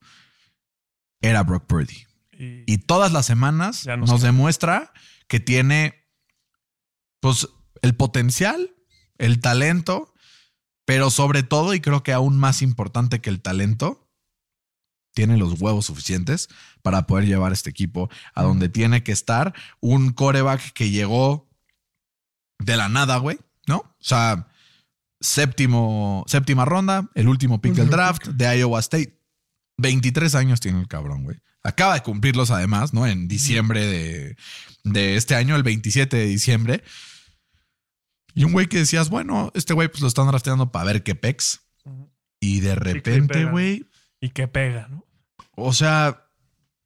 [1.21, 2.07] era Brock Purdy.
[2.31, 4.91] Y, Y todas las semanas nos demuestra
[5.27, 6.03] que tiene,
[7.19, 7.47] pues,
[7.83, 8.75] el potencial,
[9.19, 10.12] el talento,
[10.85, 14.03] pero sobre todo, y creo que aún más importante que el talento,
[15.13, 16.49] tiene los huevos suficientes
[16.81, 19.53] para poder llevar este equipo a donde tiene que estar.
[19.79, 21.47] Un coreback que llegó
[22.59, 23.77] de la nada, güey, ¿no?
[23.77, 24.47] O sea,
[25.21, 29.19] séptimo, séptima ronda, el último pick del draft de Iowa State.
[29.77, 31.37] 23 años tiene el cabrón, güey.
[31.63, 33.07] Acaba de cumplirlos además, ¿no?
[33.07, 34.35] En diciembre de,
[34.83, 36.83] de este año, el 27 de diciembre.
[38.35, 41.15] Y un güey que decías, bueno, este güey pues lo están drafteando para ver qué
[41.15, 41.61] pex.
[42.39, 45.05] Y de repente, güey, y que pega, ¿no?
[45.55, 46.27] o sea,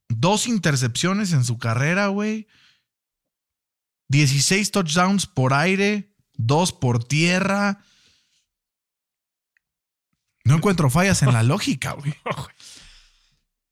[0.10, 2.48] dos intercepciones en su carrera, güey.
[4.10, 7.80] 16 touchdowns por aire, dos por tierra.
[10.46, 12.14] No encuentro fallas en la lógica, güey.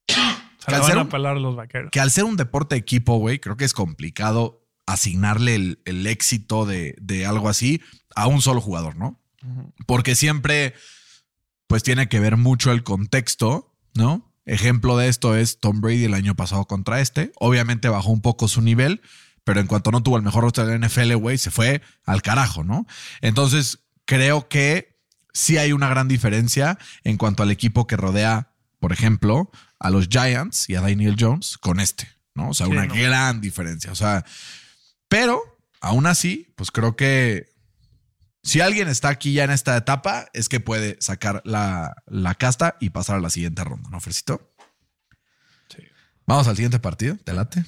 [0.08, 1.90] Se al ser un- los vaqueros.
[1.92, 6.06] Que al ser un deporte de equipo, güey, creo que es complicado asignarle el, el
[6.06, 7.82] éxito de, de algo así
[8.14, 9.20] a un solo jugador, ¿no?
[9.86, 10.74] Porque siempre
[11.66, 14.32] pues tiene que ver mucho el contexto, ¿no?
[14.44, 17.32] Ejemplo de esto es Tom Brady el año pasado contra este.
[17.36, 19.00] Obviamente bajó un poco su nivel,
[19.44, 22.22] pero en cuanto no tuvo el mejor roster de la NFL, güey, se fue al
[22.22, 22.86] carajo, ¿no?
[23.20, 24.96] Entonces, creo que
[25.32, 30.08] sí hay una gran diferencia en cuanto al equipo que rodea, por ejemplo, a los
[30.08, 32.50] Giants y a Daniel Jones con este, ¿no?
[32.50, 32.94] O sea, Sí, una no.
[32.94, 33.90] gran diferencia.
[33.90, 34.24] O sea,
[35.08, 35.42] pero
[35.80, 37.48] aún así, pues creo que
[38.42, 42.76] si alguien está aquí ya en esta etapa, es que puede sacar la, la casta
[42.80, 44.52] y pasar a la siguiente ronda, ¿no, Fercito?
[45.68, 45.82] Sí.
[46.26, 47.64] Vamos al siguiente partido, te late.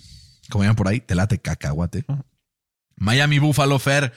[0.48, 2.04] Como llaman por ahí, te late cacahuate.
[2.96, 4.12] Miami Buffalo Fer,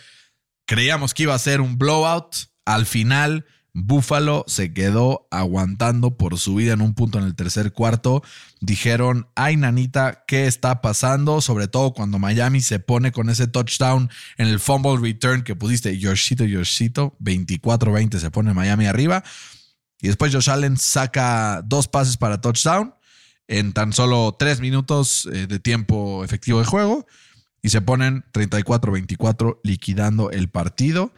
[0.65, 2.35] creíamos que iba a ser un blowout.
[2.65, 7.71] Al final, Buffalo se quedó aguantando por su vida en un punto en el tercer
[7.71, 8.21] cuarto.
[8.59, 11.39] Dijeron, ay, nanita, ¿qué está pasando?
[11.39, 15.97] Sobre todo cuando Miami se pone con ese touchdown en el fumble return que pusiste,
[15.97, 19.23] Yoshito, Yoshito, 24-20 se pone Miami arriba.
[20.01, 22.93] Y después Josh Allen saca dos pases para touchdown
[23.47, 27.05] en tan solo tres minutos eh, de tiempo efectivo de juego
[27.61, 31.13] y se ponen 34-24 liquidando el partido.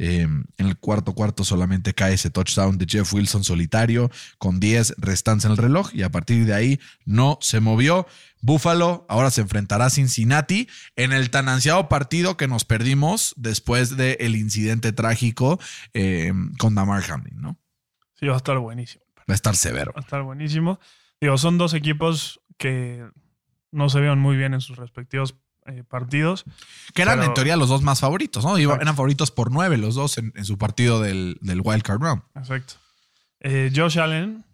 [0.00, 4.94] Eh, en el cuarto cuarto solamente cae ese touchdown de Jeff Wilson solitario con 10
[4.98, 8.06] restantes en el reloj y a partir de ahí no se movió.
[8.40, 13.96] Buffalo ahora se enfrentará a Cincinnati en el tan ansiado partido que nos perdimos después
[13.96, 15.58] del incidente trágico
[15.94, 17.58] eh, con Damar Hamlin, ¿no?
[18.14, 19.04] Sí, va a estar buenísimo.
[19.28, 19.92] Va a estar severo.
[19.92, 20.78] Va a estar buenísimo.
[21.20, 23.04] Digo, son dos equipos que
[23.72, 25.36] no se vieron muy bien en sus respectivos
[25.68, 26.44] eh, partidos.
[26.94, 28.58] Que eran Pero- en teoría los dos más favoritos, ¿no?
[28.58, 28.76] Iba-.
[28.80, 32.22] Eran favoritos por nueve los dos en, en su partido del, del Wild Card Round.
[32.34, 32.74] Exacto.
[33.40, 34.44] Eh, Josh Allen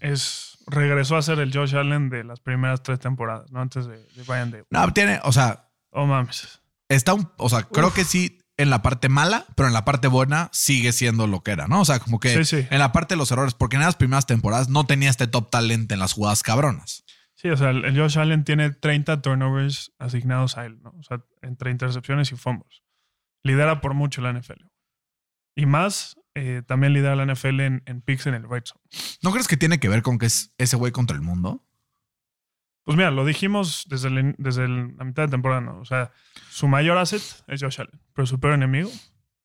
[0.00, 3.60] es, regresó a ser el Josh Allen de las primeras tres temporadas, ¿no?
[3.60, 4.54] Antes de, de Brian.
[4.70, 6.60] No, tiene, o sea, Oh, mames.
[6.88, 10.06] está un, o sea, creo que sí en la parte mala, pero en la parte
[10.06, 11.80] buena sigue siendo lo que era, ¿no?
[11.80, 12.66] O sea, como que Sí, sí.
[12.70, 15.50] en la parte de los errores, porque en las primeras temporadas no tenía este top
[15.50, 17.04] talent en las jugadas cabronas.
[17.40, 20.90] Sí, o sea, el, Josh Allen tiene 30 turnovers asignados a él, ¿no?
[20.98, 22.82] O sea, entre intercepciones y fumbles.
[23.42, 24.64] Lidera por mucho la NFL.
[25.56, 28.80] Y más eh, también lidera la NFL en, en picks en el red zone.
[29.22, 31.64] ¿No crees que tiene que ver con que es ese güey contra el mundo?
[32.84, 35.78] Pues mira, lo dijimos desde, el- desde el- la mitad de temporada, ¿no?
[35.80, 36.12] O sea,
[36.50, 38.90] su mayor asset es Josh Allen, pero su peor enemigo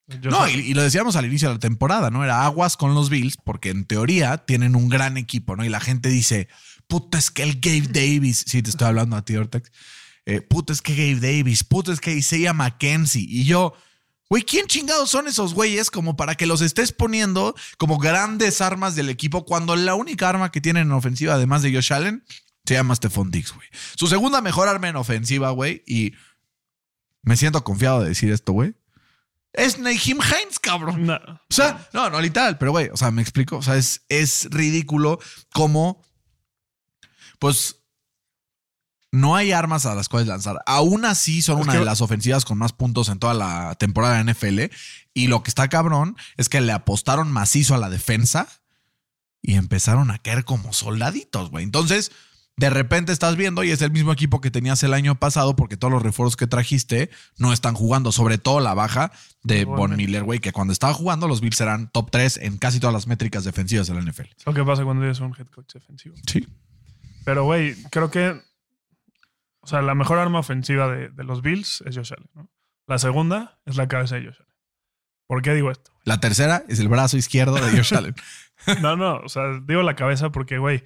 [0.08, 0.60] es Josh No, Allen.
[0.60, 2.24] y, y lo decíamos al inicio de la temporada, ¿no?
[2.24, 5.64] Era aguas con los Bills, porque en teoría tienen un gran equipo, ¿no?
[5.66, 6.48] Y la gente dice,
[6.88, 9.72] puta, es que el Gabe Davis, sí, te estoy hablando a ti, Ortex.
[10.26, 13.26] Eh, puta, es que Gabe Davis, puta, es que Isaiah McKenzie.
[13.28, 13.74] Y yo,
[14.30, 18.96] güey, ¿quién chingados son esos güeyes como para que los estés poniendo como grandes armas
[18.96, 22.24] del equipo cuando la única arma que tienen en ofensiva, además de Josh Allen,
[22.66, 23.68] se llama Stephon Diggs, güey?
[23.96, 26.14] Su segunda mejor arma en ofensiva, güey, y
[27.22, 28.76] me siento confiado de decir esto, güey.
[29.54, 31.06] Es Naheem Hines, cabrón.
[31.06, 31.16] No.
[31.16, 33.58] O sea, no, no literal, pero güey, o sea, me explico.
[33.58, 35.20] O sea, es, es ridículo
[35.54, 36.04] cómo,
[37.40, 37.78] pues,
[39.12, 40.58] no hay armas a las cuales lanzar.
[40.66, 43.76] Aún así, son Es una que- de las ofensivas con más puntos en toda la
[43.76, 44.72] temporada de NFL.
[45.14, 48.48] Y lo que está cabrón es que le apostaron macizo a la defensa
[49.42, 51.64] y empezaron a caer como soldaditos, güey.
[51.64, 52.12] Entonces,
[52.58, 55.78] de repente estás viendo y es el mismo equipo que tenías el año pasado porque
[55.78, 59.12] todos los refuerzos que trajiste no están jugando, sobre todo la baja
[59.44, 59.96] de Von.
[59.96, 63.08] Miller, güey, que cuando estaba jugando los Bills eran top 3 en casi todas las
[63.08, 64.30] métricas defensivas de la NFL.
[64.38, 66.16] Es lo que pasa cuando eres un head coach defensivo.
[66.28, 66.46] Sí.
[67.26, 68.42] Pero, güey, creo que.
[69.62, 72.50] O sea, la mejor arma ofensiva de, de los Bills es Josh Allen, ¿no?
[72.88, 74.56] La segunda es la cabeza de Josh Allen.
[75.28, 75.92] ¿Por qué digo esto?
[76.04, 78.16] La tercera es el brazo izquierdo de Josh Allen.
[78.82, 80.82] No, no, o sea, digo la cabeza porque, güey,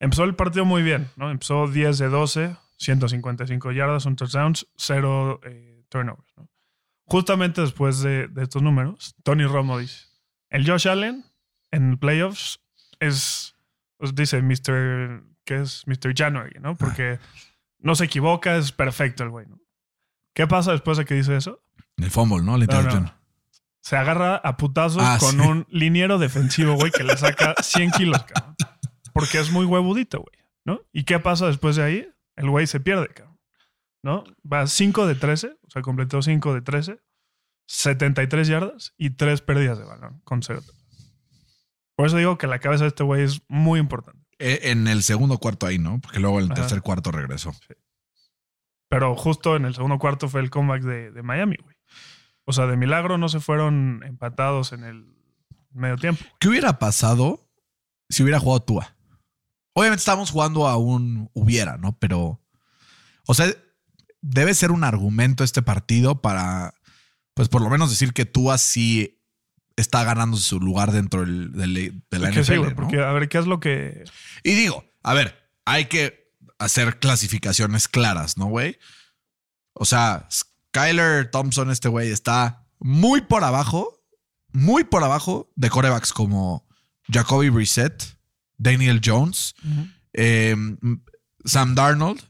[0.00, 1.30] empezó el partido muy bien, ¿no?
[1.30, 6.50] Empezó 10 de 12, 155 yardas, un touchdowns, cero eh, turnovers, ¿no?
[7.04, 10.06] Justamente después de, de estos números, Tony Romo dice,
[10.50, 11.24] el Josh Allen
[11.70, 12.60] en playoffs
[12.98, 13.54] es,
[13.96, 15.22] pues dice, Mr.
[15.44, 16.14] que es Mr.
[16.16, 16.76] January, ¿no?
[16.76, 17.18] Porque
[17.78, 19.60] no se equivoca, es perfecto el güey, ¿no?
[20.34, 21.62] ¿Qué pasa después de que dice eso?
[21.96, 22.56] El fumble, ¿no?
[22.58, 23.14] La No, no.
[23.80, 25.38] Se agarra a putazos Ah, con sí.
[25.46, 28.56] un liniero defensivo, güey, que le saca 100 kilos, cabrón.
[29.12, 30.80] Porque es muy huevudito, güey, ¿no?
[30.92, 32.08] ¿Y qué pasa después de ahí?
[32.36, 33.38] El güey se pierde, cabrón.
[34.02, 34.24] ¿No?
[34.50, 37.00] Va 5 de 13, o sea, completó 5 de 13,
[37.66, 40.60] 73 yardas y 3 pérdidas de balón con 0.
[41.96, 44.23] Por eso digo que la cabeza de este güey es muy importante.
[44.46, 46.00] Eh, En el segundo cuarto ahí, ¿no?
[46.00, 46.60] Porque luego en el Ajá.
[46.62, 47.54] tercer cuarto regresó.
[48.88, 51.76] Pero justo en el segundo cuarto fue el comeback de, de Miami, güey.
[52.44, 55.06] O sea, de milagro no se fueron empatados en el
[55.72, 56.22] medio tiempo.
[56.38, 57.48] ¿Qué hubiera pasado
[58.10, 58.96] si hubiera jugado Tua?
[59.72, 61.98] Obviamente estamos jugando a un hubiera, ¿no?
[61.98, 62.40] Pero,
[63.26, 63.46] o sea,
[64.20, 66.74] debe ser un argumento este partido para,
[67.32, 69.23] pues por lo menos decir que Tua sí
[69.76, 72.74] está ganando su lugar dentro del, del- de la sí, NFL, ¿no?
[72.76, 74.04] porque a ver, ¿qué es lo que
[74.42, 78.78] Y digo, a ver, hay que hacer clasificaciones claras, ¿no, güey?
[79.72, 84.02] O sea, Skyler Thompson, este güey, está muy por abajo,
[84.52, 86.66] muy por abajo de corebacks como
[87.12, 88.16] Jacoby Brissett,
[88.56, 89.54] Daniel Jones,
[90.12, 90.54] eh,
[91.44, 92.22] Sam Darnold,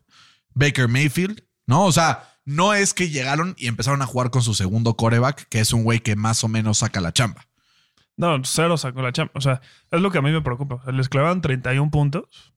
[0.54, 1.84] Baker Mayfield, ¿no?
[1.84, 5.60] O sea, no es que llegaron y empezaron a jugar con su segundo coreback, que
[5.60, 7.46] es un güey que más o menos saca la chamba.
[8.16, 9.32] No, cero sacó la chamba.
[9.34, 10.76] O sea, es lo que a mí me preocupa.
[10.76, 12.54] O sea, les clavaron 31 puntos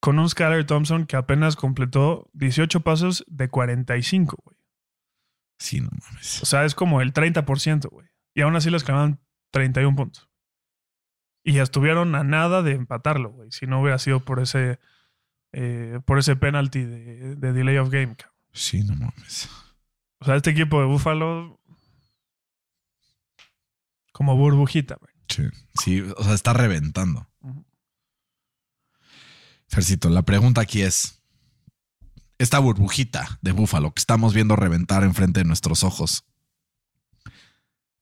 [0.00, 4.56] con un Skyler Thompson que apenas completó 18 pasos de 45, güey.
[5.58, 6.42] Sí, no mames.
[6.42, 8.06] O sea, es como el 30%, güey.
[8.34, 9.20] Y aún así les clavaron
[9.52, 10.30] 31 puntos.
[11.44, 13.50] Y estuvieron a nada de empatarlo, güey.
[13.52, 14.78] Si no hubiera sido por ese,
[15.52, 18.35] eh, por ese penalty de, de delay of game, cabrón.
[18.56, 19.48] Sí, no mames.
[20.18, 21.60] O sea, este equipo de Búfalo.
[24.12, 25.12] Como burbujita, güey.
[25.28, 25.42] Sí,
[25.78, 27.28] sí, o sea, está reventando.
[29.68, 31.22] Fercito, la pregunta aquí es:
[32.38, 36.24] esta burbujita de búfalo que estamos viendo reventar enfrente de nuestros ojos,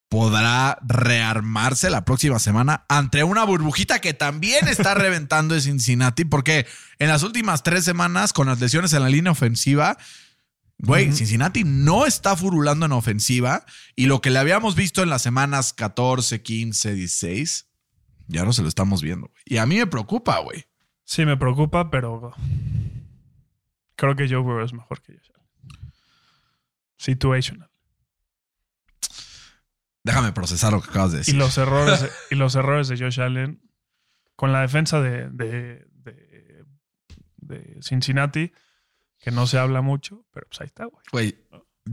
[0.08, 6.24] ¿podrá rearmarse la próxima semana ante una burbujita que también está reventando de Cincinnati?
[6.24, 6.66] Porque
[7.00, 9.96] en las últimas tres semanas, con las lesiones en la línea ofensiva,
[10.86, 11.12] Güey.
[11.12, 13.64] Cincinnati no está furulando en ofensiva
[13.96, 17.68] y lo que le habíamos visto en las semanas 14, 15, 16,
[18.28, 19.30] ya no se lo estamos viendo.
[19.44, 20.64] Y a mí me preocupa, güey.
[21.04, 22.32] Sí, me preocupa, pero
[23.96, 25.92] creo que Joe Burrow es mejor que Josh Allen.
[26.96, 27.70] Situational.
[30.02, 31.34] Déjame procesar lo que acabas de Y decir.
[31.36, 33.60] los errores, y los errores de Josh Allen
[34.36, 36.64] con la defensa de, de, de-
[37.36, 38.52] de Cincinnati,
[39.24, 41.02] que no se habla mucho, pero pues ahí está, güey.
[41.12, 41.38] Güey,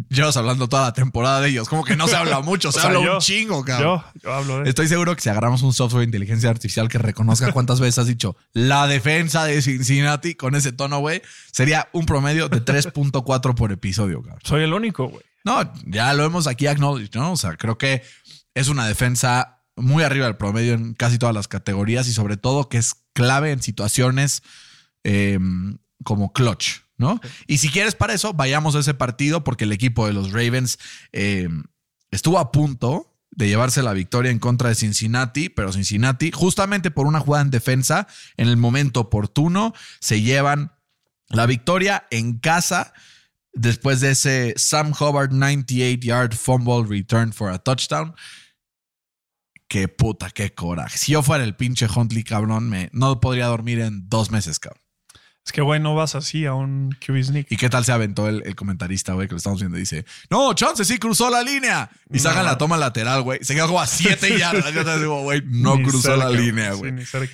[0.10, 1.68] llevas hablando toda la temporada de ellos.
[1.70, 4.02] Como que no se habla mucho, se O sea, habla yo- un chingo, cabrón.
[4.16, 6.98] Yo, yo hablo de Estoy seguro que si agarramos un software de inteligencia artificial que
[6.98, 12.06] reconozca cuántas veces has dicho la defensa de Cincinnati con ese tono, güey, sería un
[12.06, 14.40] promedio de 3.4 por episodio, cabrón.
[14.44, 15.24] Soy el único, güey.
[15.44, 17.32] No, ya lo hemos aquí acknowledged, ¿no?
[17.32, 18.04] O sea, creo que
[18.54, 22.70] es una defensa muy arriba del promedio en casi todas las categorías y sobre todo
[22.70, 24.44] que es clave en situaciones
[25.04, 25.40] eh,
[26.04, 27.20] como clutch, ¿no?
[27.48, 30.80] Y si quieres para eso, vayamos a ese partido porque el equipo de los Ravens
[31.12, 31.50] eh,
[32.12, 37.08] estuvo a punto de llevarse la victoria en contra de Cincinnati, pero Cincinnati, justamente por
[37.08, 40.74] una jugada en defensa, en el momento oportuno, se llevan
[41.30, 42.94] la victoria en casa
[43.54, 48.14] después de ese Sam Hubbard 98 yard fumble return for a touchdown.
[49.68, 50.98] Qué puta, qué coraje.
[50.98, 54.81] Si yo fuera el pinche Huntley, cabrón, me, no podría dormir en dos meses, cabrón.
[55.46, 57.48] Es que, güey, no vas así a un QB sneak.
[57.52, 59.78] ¿Y qué tal se aventó el, el comentarista, güey, que lo estamos viendo?
[59.78, 61.90] Dice, no, Chance sí cruzó la línea.
[62.12, 63.40] Y sacan la toma lateral, güey.
[63.44, 64.72] Se quedó como a siete yardas.
[64.74, 66.92] Yo te digo, güey, no Ni cruzó la línea, Sí, güey.
[66.92, 67.34] ni cerca.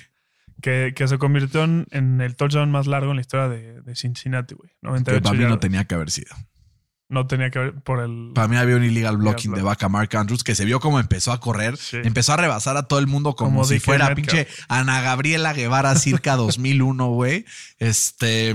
[0.62, 3.94] Que, que se convirtió en, en el touchdown más largo en la historia de, de
[3.94, 4.70] Cincinnati, güey.
[4.70, 6.34] Que 98 para mí no tenía que haber sido.
[7.10, 8.32] No tenía que ver por el.
[8.34, 9.56] Para mí había un illegal blocking block.
[9.58, 11.96] de vaca Mark Andrews que se vio como empezó a correr, Sí.
[12.04, 15.94] empezó a rebasar a todo el mundo como, Como si fuera pinche Ana Gabriela Guevara
[15.94, 17.46] circa 2001, güey.
[17.78, 18.54] Este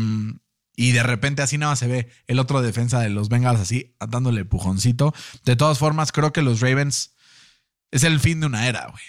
[0.76, 3.96] y de repente así nada más se ve el otro defensa de los Bengals así
[4.08, 5.14] dándole pujoncito.
[5.46, 7.16] De todas formas, creo que los Ravens
[7.92, 9.04] es el fin de una era, güey.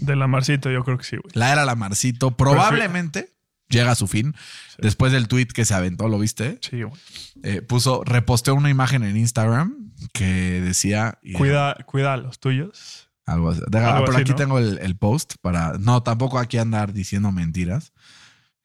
[0.00, 1.30] De la Marcito, yo creo que sí, güey.
[1.34, 3.34] La era Lamarcito probablemente
[3.70, 4.34] llega a su fin
[4.78, 6.58] después del tweet que se aventó, ¿lo viste?
[6.60, 7.00] Sí, güey.
[7.42, 11.18] Eh, puso, reposteó una imagen en Instagram que decía.
[11.36, 13.08] Cuida, cuida a los tuyos.
[13.26, 13.60] Algo así.
[13.70, 14.36] Deja- Algo por así, aquí ¿no?
[14.36, 15.78] tengo el, el post para.
[15.78, 17.92] No, tampoco aquí andar diciendo mentiras.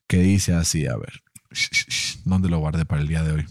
[0.08, 1.24] Que dice así, a ver.
[2.26, 3.46] ¿Dónde lo guardé para el día de hoy?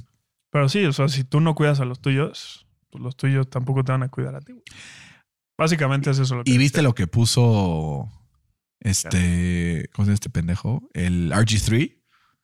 [0.53, 3.83] Pero sí, o sea, si tú no cuidas a los tuyos, pues los tuyos tampoco
[3.83, 4.63] te van a cuidar a ti, güey.
[5.59, 6.51] Básicamente es eso lo que.
[6.51, 8.09] ¿Y viste lo que puso
[8.85, 9.91] este.
[9.93, 10.89] ¿Cómo se llama este pendejo?
[10.93, 11.97] El RG3.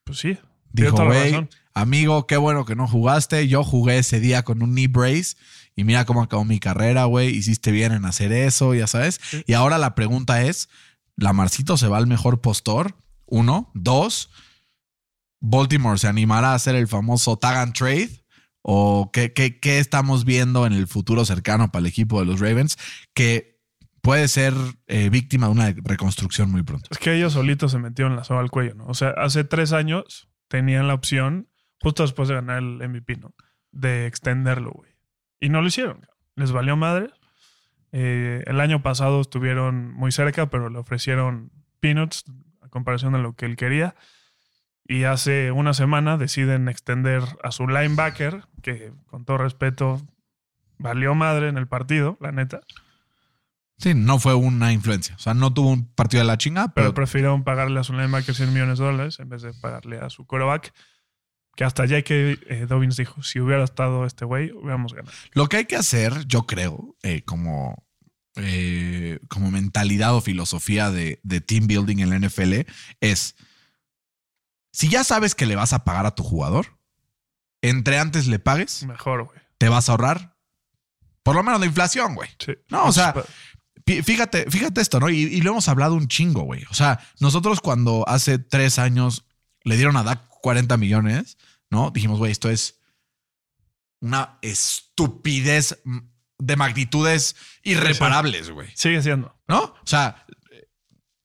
[0.05, 0.39] Pues sí.
[0.73, 3.47] Dijo, güey, amigo, qué bueno que no jugaste.
[3.49, 5.37] Yo jugué ese día con un knee brace
[5.77, 7.29] y mira cómo acabó mi carrera, güey.
[7.29, 9.21] Hiciste bien en hacer eso, ya sabes.
[9.23, 9.45] Sí.
[9.47, 10.69] Y ahora la pregunta es:
[11.17, 12.97] ¿la Marcito se va al mejor postor?
[13.27, 13.71] Uno.
[13.75, 14.31] Dos.
[15.41, 18.25] ¿Baltimore se animará a hacer el famoso tag and trade?
[18.63, 22.41] ¿O qué, qué, qué estamos viendo en el futuro cercano para el equipo de los
[22.41, 22.77] Ravens?
[23.15, 23.50] Que
[24.03, 24.55] puede ser
[24.87, 26.89] eh, víctima de una reconstrucción muy pronto.
[26.91, 28.87] Es que ellos solitos se metieron la soga al cuello, ¿no?
[28.87, 31.49] O sea, hace tres años tenían la opción,
[31.81, 33.35] justo después de ganar el MVP, ¿no?
[33.71, 34.91] De extenderlo, güey.
[35.41, 36.07] Y no lo hicieron.
[36.35, 37.11] Les valió madre.
[37.93, 42.25] Eh, el año pasado estuvieron muy cerca, pero le ofrecieron peanuts
[42.61, 43.95] a comparación de lo que él quería.
[44.85, 50.03] Y hace una semana deciden extender a su linebacker, que con todo respeto
[50.79, 52.61] valió madre en el partido, la neta.
[53.81, 55.15] Sí, no fue una influencia.
[55.15, 57.93] O sea, no tuvo un partido de la chinga, Pero pero prefirieron pagarle a su
[57.95, 60.73] linebacker 100 millones de dólares en vez de pagarle a su quarterback.
[61.57, 62.05] Que hasta J.K.
[62.15, 65.13] eh, Dobbins dijo, si hubiera estado este güey, hubiéramos ganado.
[65.33, 67.85] Lo que hay que hacer, yo creo, eh, como,
[68.37, 72.67] eh, como mentalidad o filosofía de, de team building en la NFL
[73.01, 73.35] es,
[74.73, 76.79] si ya sabes que le vas a pagar a tu jugador,
[77.63, 79.39] entre antes le pagues, Mejor, güey.
[79.59, 80.37] te vas a ahorrar
[81.23, 82.31] por lo menos la inflación, güey.
[82.39, 82.55] Sí.
[82.71, 83.27] No, o sea, Pues,
[84.03, 85.11] Fíjate, fíjate esto, ¿no?
[85.11, 86.65] Y, y lo hemos hablado un chingo, güey.
[86.71, 89.25] O sea, nosotros cuando hace tres años
[89.65, 91.37] le dieron a Dak 40 millones,
[91.71, 91.91] ¿no?
[91.91, 92.81] Dijimos, güey, esto es
[94.01, 95.99] una estupidez mm,
[96.39, 98.69] de magnitudes irreparables, güey.
[98.75, 99.37] Sigue siendo.
[99.47, 99.61] ¿No?
[99.63, 100.25] O sea,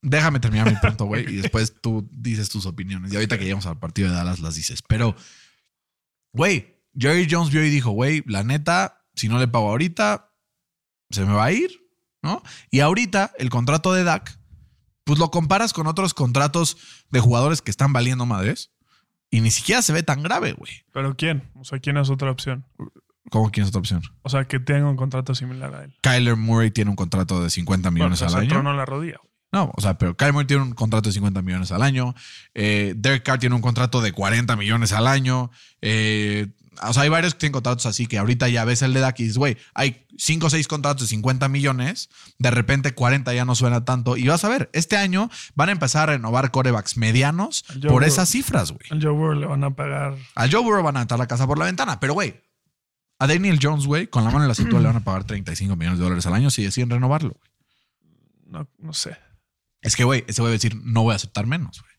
[0.02, 3.12] déjame terminar mi punto, güey, y después tú dices tus opiniones.
[3.12, 4.82] Y ahorita que llegamos al partido de Dallas las dices.
[4.82, 5.16] Pero,
[6.34, 10.34] güey, Jerry Jones vio y dijo, güey, la neta, si no le pago ahorita,
[11.10, 11.85] se me va a ir,
[12.26, 12.44] ¿no?
[12.72, 14.38] Y ahorita el contrato de Dak,
[15.06, 16.76] pues lo comparas con otros contratos
[17.12, 18.72] de jugadores que están valiendo madres
[19.30, 20.72] y ni siquiera se ve tan grave, güey.
[20.92, 21.50] ¿Pero quién?
[21.56, 22.66] O sea, ¿quién es otra opción?
[23.32, 24.02] ¿Cómo quién es otra opción?
[24.24, 25.96] O sea, que tenga un contrato similar a él.
[26.02, 28.50] Kyler Murray tiene un contrato de 50 millones Bueno, al se año.
[28.50, 29.18] tronó la rodilla.
[29.22, 29.32] güey.
[29.52, 32.14] No, o sea, pero Kyle Murray tiene un contrato de 50 millones al año.
[32.54, 35.50] Eh, Derek Carr tiene un contrato de 40 millones al año.
[35.82, 36.48] Eh,
[36.82, 39.20] o sea, hay varios que tienen contratos así que ahorita ya ves el de Dak
[39.20, 42.10] y dices, güey, hay 5 o 6 contratos de 50 millones.
[42.40, 44.18] De repente 40 ya no suena tanto.
[44.18, 48.08] Y vas a ver, este año van a empezar a renovar corebacks medianos por Burrow.
[48.08, 48.86] esas cifras, güey.
[48.90, 50.16] Al Joe Burrow le van a pagar.
[50.36, 52.42] A Joe Burrow van a aventar la casa por la ventana, pero güey,
[53.20, 55.76] a Daniel Jones, güey, con la mano en la cintura le van a pagar 35
[55.76, 57.30] millones de dólares al año si deciden renovarlo.
[57.30, 57.52] güey.
[58.48, 59.18] No, no sé.
[59.82, 61.95] Es que, güey, ese güey va a decir, no voy a aceptar menos, güey.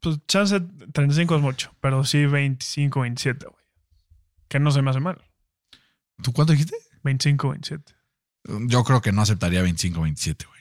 [0.00, 0.60] Pues chance
[0.92, 3.64] 35 es mucho, pero sí 25, 27, güey.
[4.48, 5.22] Que no se me hace mal.
[6.22, 6.76] ¿Tú cuánto dijiste?
[7.02, 7.92] 25, 27.
[8.66, 10.60] Yo creo que no aceptaría 25 27, güey.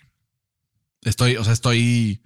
[1.04, 2.22] Estoy, o sea, estoy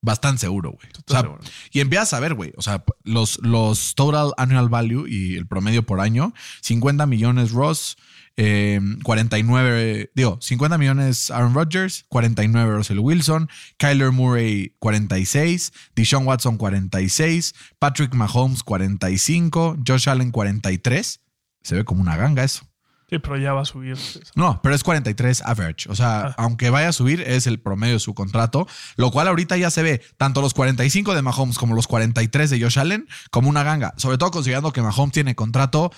[0.00, 0.88] bastante seguro, güey.
[0.92, 1.40] ¿Tú O sea, seguro?
[1.72, 2.52] y empiezas a ver, güey.
[2.56, 6.32] O sea, los, los total annual value y el promedio por año,
[6.62, 7.96] 50 millones Ross,
[8.36, 16.56] eh, 49, digo, 50 millones Aaron Rodgers, 49 Russell Wilson, Kyler Murray 46, Deshaun Watson
[16.58, 21.20] 46, Patrick Mahomes 45, Josh Allen 43.
[21.62, 22.64] Se ve como una ganga eso.
[23.08, 23.96] Sí, pero ya va a subir.
[24.34, 25.88] No, pero es 43 average.
[25.88, 26.34] O sea, Ah.
[26.38, 28.66] aunque vaya a subir, es el promedio de su contrato.
[28.96, 32.60] Lo cual ahorita ya se ve tanto los 45 de Mahomes como los 43 de
[32.60, 33.94] Josh Allen como una ganga.
[33.96, 35.92] Sobre todo considerando que Mahomes tiene contrato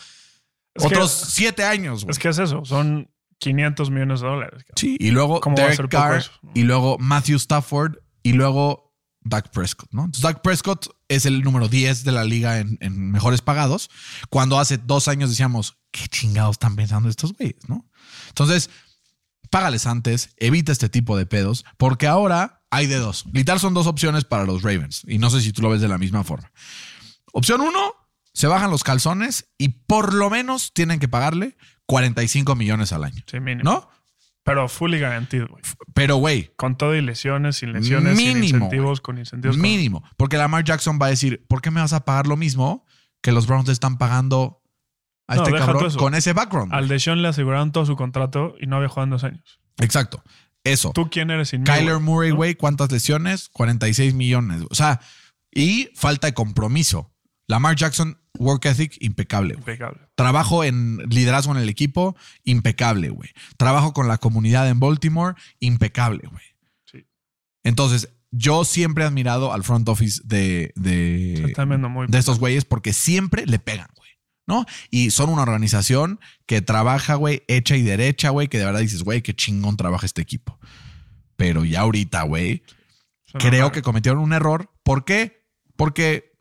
[0.78, 2.04] Es que- otros 7 años.
[2.04, 2.12] güey.
[2.12, 4.64] Es que es eso, son 500 millones de dólares.
[4.76, 6.24] Sí, y luego ¿Cómo va a Derek Carr,
[6.54, 10.02] y luego Matthew Stafford, y luego Dak Prescott, ¿no?
[10.06, 13.90] Entonces, Dak Prescott es el número 10 de la liga en, en mejores pagados,
[14.30, 17.86] cuando hace dos años decíamos, ¿qué chingados están pensando estos güeyes, no?
[18.28, 18.70] Entonces,
[19.50, 23.24] págales antes, evita este tipo de pedos, porque ahora hay de dos.
[23.32, 25.88] Literal son dos opciones para los Ravens, y no sé si tú lo ves de
[25.88, 26.50] la misma forma.
[27.32, 27.92] Opción uno,
[28.38, 33.20] se bajan los calzones y por lo menos tienen que pagarle 45 millones al año,
[33.28, 33.68] Sí, mínimo.
[33.68, 33.88] ¿no?
[34.44, 35.62] Pero fully garantido, güey.
[35.92, 39.56] Pero, güey, Con todo y lesiones, sin lesiones, sin Mínimo, incentivos, con incentivos.
[39.56, 40.04] con- Mínimo.
[40.16, 42.86] Porque Lamar Jackson va a decir, ¿por qué me vas a pagar lo mismo
[43.22, 44.62] que los Browns están pagando
[45.26, 46.72] a No, este cabrón con ese background?
[46.72, 49.60] Al Deshaun le aseguraron todo su contrato y no había jugado en dos años.
[49.78, 50.22] Exacto.
[50.62, 50.92] Eso.
[50.92, 52.04] ¿Tú quién eres sin Kyler güey?
[52.04, 52.36] Murray, ¿No?
[52.36, 53.48] güey, ¿cuántas lesiones?
[53.48, 54.62] 46 millones.
[54.70, 55.00] O sea,
[55.52, 57.12] y falta de compromiso.
[57.48, 59.56] Lamar Jackson, work ethic impecable.
[60.14, 63.30] Trabajo en liderazgo en el equipo, impecable, güey.
[63.56, 66.44] Trabajo con la comunidad en Baltimore, impecable, güey.
[66.90, 67.06] Sí.
[67.64, 71.54] Entonces, yo siempre he admirado al front office de, de,
[71.88, 74.08] muy de estos güeyes porque siempre le pegan, güey.
[74.46, 74.64] ¿No?
[74.90, 79.02] Y son una organización que trabaja, güey, hecha y derecha, güey, que de verdad dices,
[79.02, 80.58] güey, qué chingón trabaja este equipo.
[81.36, 82.62] Pero ya ahorita, güey,
[83.34, 84.70] creo que cometieron un error.
[84.82, 85.44] ¿Por qué?
[85.76, 86.32] Porque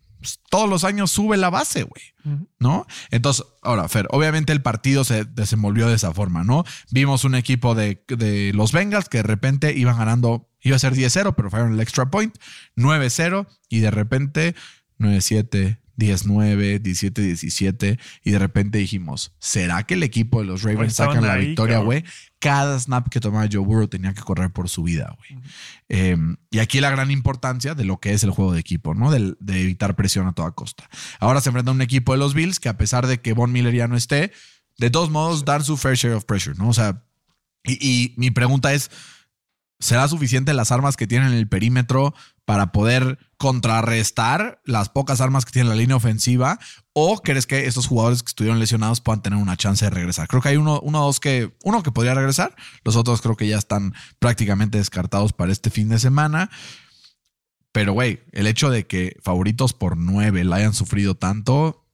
[0.50, 2.04] todos los años sube la base, güey.
[2.26, 2.48] Ujú.
[2.60, 2.88] ¿no?
[3.12, 6.64] Entonces, ahora, Fer, obviamente el partido se desenvolvió de esa forma, ¿no?
[6.92, 10.94] Vimos un equipo de, de los Bengals que de repente iban ganando, iba a ser
[10.94, 12.36] 10-0, pero fallaron el extra point,
[12.76, 14.56] 9-0 y de repente
[15.00, 15.80] 9-7.
[15.98, 21.34] 10-9, 17-17 y de repente dijimos, ¿será que el equipo de los Ravens sacan la
[21.34, 22.04] ahí, victoria, güey?
[22.40, 25.42] Cada snap que tomaba Joe Burrow tenía que correr por su vida, güey.
[25.90, 26.18] Eh,
[26.52, 29.12] y aquí la gran importancia de lo que es el juego de equipo, ¿no?
[29.12, 30.88] De evitar presión a toda costa.
[31.20, 33.52] Ahora se enfrenta a un equipo de los Bills que a pesar de que Von
[33.52, 34.32] Miller ya no esté,
[34.78, 36.70] de todos modos dan su fair share of pressure, ¿no?
[36.70, 37.04] O sea,
[37.64, 38.92] y, y mi pregunta es,
[39.80, 42.14] ¿será suficiente las armas que tienen en el perímetro
[42.48, 46.60] para poder contrarrestar las pocas armas que tiene la línea ofensiva?
[46.94, 50.30] ¿O crees que estos jugadores que estuvieron lesionados puedan tener una chance de regresar?
[50.30, 53.36] Creo que hay uno, uno o dos que, uno que podría regresar, los otros creo
[53.36, 56.50] que ya están prácticamente descartados para este fin de semana.
[57.74, 61.86] Pero, güey, el hecho de que favoritos por nueve la hayan sufrido tanto,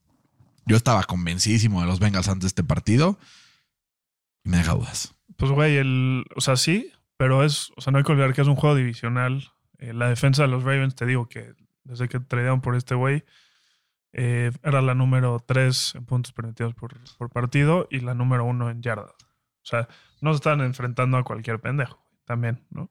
[0.66, 3.18] yo estaba convencidísimo de los Bengals antes de este partido.
[4.44, 5.16] Y me deja dudas.
[5.36, 6.26] Pues, güey, el.
[6.36, 7.72] O sea, sí, pero es.
[7.76, 9.50] O sea, no hay que olvidar que es un juego divisional.
[9.84, 11.54] Eh, la defensa de los Ravens, te digo que
[11.84, 13.24] desde que tradearon por este güey,
[14.12, 18.82] eh, era la número 3 en puntos permitidos por, partido y la número 1 en
[18.82, 19.12] yardas.
[19.12, 19.88] O sea,
[20.22, 22.90] no se están enfrentando a cualquier pendejo también, ¿no?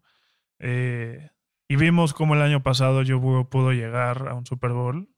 [0.60, 1.32] Eh,
[1.68, 5.10] y vimos cómo el año pasado Burrow pudo llegar a un Super Bowl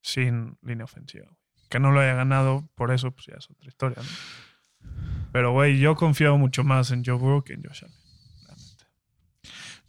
[0.00, 1.26] sin línea ofensiva.
[1.68, 4.90] Que no lo haya ganado, por eso, pues ya es otra historia, ¿no?
[5.32, 7.95] Pero, güey, yo confío mucho más en Joe Burrow que en Josh Allen.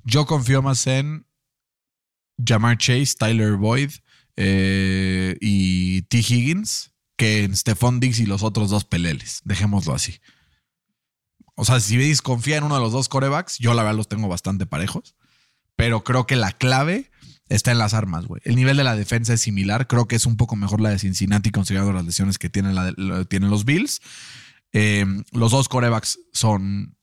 [0.07, 1.27] Yo confío más en
[2.43, 3.91] Jamar Chase, Tyler Boyd
[4.37, 6.19] eh, y T.
[6.19, 9.41] Higgins que en Stephon Diggs y los otros dos peleles.
[9.43, 10.21] Dejémoslo así.
[11.55, 14.07] O sea, si veis confía en uno de los dos corebacks, yo la verdad los
[14.07, 15.15] tengo bastante parejos.
[15.75, 17.11] Pero creo que la clave
[17.49, 18.41] está en las armas, güey.
[18.45, 19.87] El nivel de la defensa es similar.
[19.87, 22.75] Creo que es un poco mejor la de Cincinnati considerando las lesiones que tienen,
[23.27, 23.99] tienen los Bills.
[24.71, 26.95] Eh, los dos corebacks son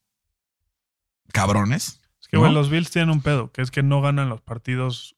[1.31, 1.99] cabrones.
[2.41, 5.15] Que, los Bills tienen un pedo, que es que no ganan los partidos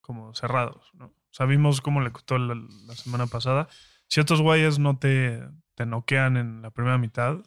[0.00, 1.12] como cerrados, ¿no?
[1.30, 3.68] Sabimos cómo le costó la, la semana pasada.
[4.08, 5.42] Si estos güeyes no te,
[5.74, 7.38] te noquean en la primera mitad,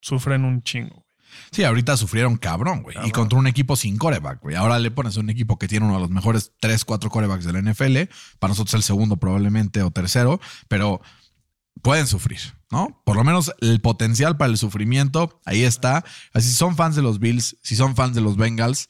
[0.00, 0.94] sufren un chingo.
[0.94, 1.04] güey.
[1.50, 2.96] Sí, ahorita sufrieron cabrón, güey.
[3.04, 4.56] Y contra un equipo sin coreback, güey.
[4.56, 7.52] Ahora le pones un equipo que tiene uno de los mejores 3, 4 corebacks de
[7.52, 8.12] la NFL.
[8.38, 11.00] Para nosotros el segundo probablemente o tercero, pero
[11.82, 13.02] pueden sufrir, ¿no?
[13.04, 16.04] Por lo menos el potencial para el sufrimiento, ahí está.
[16.32, 18.88] Así si son fans de los Bills, si son fans de los Bengals,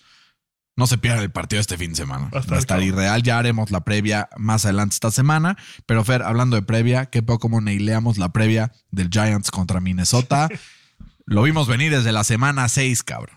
[0.76, 2.28] no se pierdan el partido este fin de semana.
[2.34, 2.88] Va a estar Va a estar cabrón.
[2.88, 3.22] irreal.
[3.22, 5.56] Ya haremos la previa más adelante esta semana.
[5.86, 10.48] Pero Fer, hablando de previa, qué poco como neileamos la previa del Giants contra Minnesota.
[11.26, 13.36] Lo vimos venir desde la semana 6, cabrón.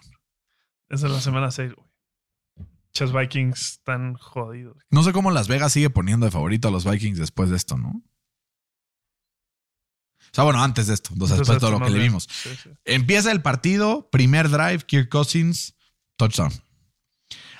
[0.90, 1.88] Esa es la semana 6, güey.
[2.92, 4.78] Chess Vikings están jodidos.
[4.90, 7.78] No sé cómo Las Vegas sigue poniendo de favorito a los Vikings después de esto,
[7.78, 8.02] ¿no?
[10.38, 12.30] Sea, bueno, antes de esto, o sea, después de todo lo que le vimos.
[12.30, 12.70] Sí, sí.
[12.86, 15.74] Empieza el partido, primer drive, Kirk Cousins,
[16.16, 16.54] touchdown.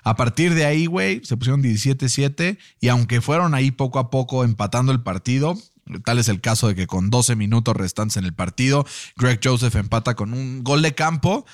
[0.04, 4.44] A partir de ahí, güey, se pusieron 17-7 y aunque fueron ahí poco a poco
[4.44, 5.58] empatando el partido,
[6.06, 9.76] tal es el caso de que con 12 minutos restantes en el partido, Greg Joseph
[9.76, 11.48] empata con un gol de campo,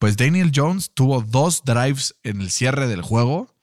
[0.00, 3.54] pues Daniel Jones tuvo dos drives en el cierre del juego.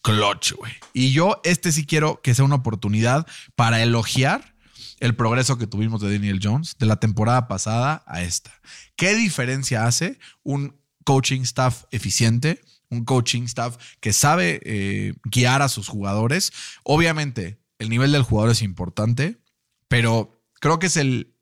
[0.00, 0.72] Clutch, güey.
[0.94, 3.26] Y yo este sí quiero que sea una oportunidad
[3.56, 4.51] para elogiar
[5.00, 8.52] el progreso que tuvimos de Daniel Jones de la temporada pasada a esta.
[8.96, 12.62] ¿Qué diferencia hace un coaching staff eficiente?
[12.88, 16.52] Un coaching staff que sabe eh, guiar a sus jugadores.
[16.84, 19.40] Obviamente, el nivel del jugador es importante,
[19.88, 21.34] pero creo que es el,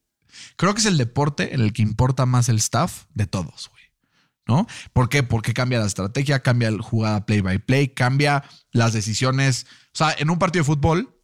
[0.57, 3.71] creo que es el deporte en el que importa más el staff de todos.
[4.47, 4.67] ¿No?
[4.93, 5.23] ¿Por qué?
[5.23, 9.67] Porque cambia la estrategia, cambia la jugada play by play, cambia las decisiones.
[9.95, 11.20] O sea, en un partido de fútbol,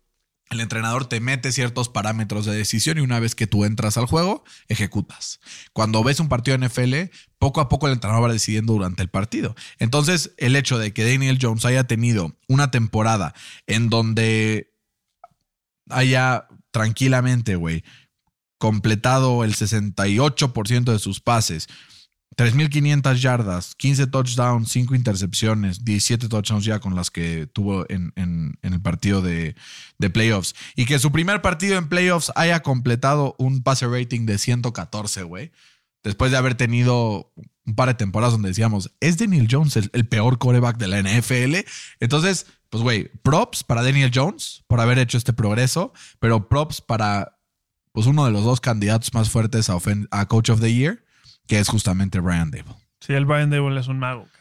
[0.50, 4.06] el entrenador te mete ciertos parámetros de decisión y una vez que tú entras al
[4.06, 5.40] juego, ejecutas.
[5.72, 9.08] Cuando ves un partido de NFL, poco a poco el entrenador va decidiendo durante el
[9.08, 9.56] partido.
[9.78, 13.34] Entonces, el hecho de que Daniel Jones haya tenido una temporada
[13.66, 14.72] en donde
[15.90, 17.82] haya tranquilamente, güey,
[18.58, 21.68] completado el 68% de sus pases,
[22.36, 28.58] 3.500 yardas, 15 touchdowns, 5 intercepciones, 17 touchdowns ya con las que tuvo en, en-
[28.62, 29.54] el partido de,
[29.98, 30.54] de playoffs.
[30.74, 35.50] Y que su primer partido en playoffs haya completado un pase rating de 114, güey.
[36.04, 37.32] Después de haber tenido
[37.64, 41.00] un par de temporadas donde decíamos, ¿es Daniel Jones el, el peor coreback de la
[41.02, 41.56] NFL?
[42.00, 47.38] Entonces, pues, güey, props para Daniel Jones por haber hecho este progreso, pero props para
[47.92, 51.02] pues, uno de los dos candidatos más fuertes a Coach of the Year,
[51.46, 52.74] que es justamente Brian Dable.
[53.00, 54.22] Sí, el Brian Dable es un mago.
[54.24, 54.40] cabrón.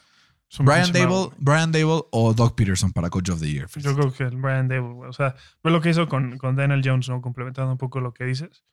[0.49, 1.33] Es un Brian Dable, mago.
[1.37, 3.67] Brian Dable o Doug Peterson para Coach of the Year.
[3.75, 5.09] Yo creo que el Brian Dable, güey.
[5.09, 7.21] O sea, ve lo que hizo con, con Daniel Jones, ¿no?
[7.21, 8.63] Complementando un poco lo que dices.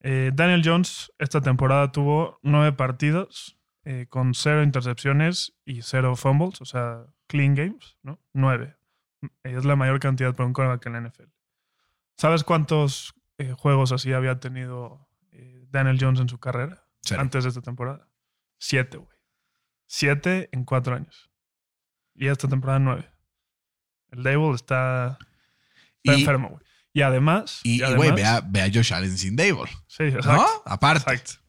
[0.00, 6.60] Eh, Daniel Jones esta temporada tuvo nueve partidos eh, con cero intercepciones y cero fumbles,
[6.60, 8.20] o sea, clean games, ¿no?
[8.34, 8.76] Nueve.
[9.42, 11.30] Es la mayor cantidad para un quarterback en la NFL.
[12.18, 15.08] ¿Sabes cuántos eh, juegos así había tenido
[15.70, 18.08] Daniel Jones en su carrera Antes de esta temporada?
[18.58, 19.16] Siete, güey.
[19.86, 21.30] Siete en cuatro años.
[22.14, 23.10] Y esta temporada nueve.
[24.10, 25.18] El Dable está,
[26.02, 26.62] está Y- enfermo, güey.
[26.92, 27.60] Y además.
[27.64, 29.68] Y, güey, ve ve a Josh Allen sin Dable.
[29.88, 30.32] Sí, exacto.
[30.42, 30.46] ¿No?
[30.64, 31.12] Aparte.
[31.12, 31.42] Exacto.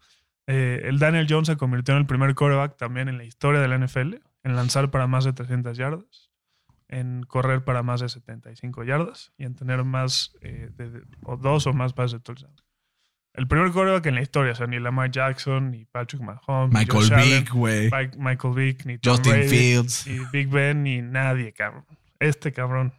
[0.47, 3.67] Eh, el Daniel Jones se convirtió en el primer quarterback también en la historia de
[3.67, 6.31] la NFL en lanzar para más de 300 yardas,
[6.87, 11.65] en correr para más de 75 yardas y en tener más eh, de- o dos
[11.67, 12.55] o más pases de touchdown.
[13.35, 16.79] El primer quarterback en la historia, o sea, ni Lamar Jackson, ni Patrick Mahomes, ni
[16.79, 17.91] Michael Vick, güey.
[18.17, 20.07] Michael Vick, ni Tom Justin Brady, Fields.
[20.07, 21.85] ni Big Ben, ni nadie, cabrón.
[22.19, 22.93] Este cabrón,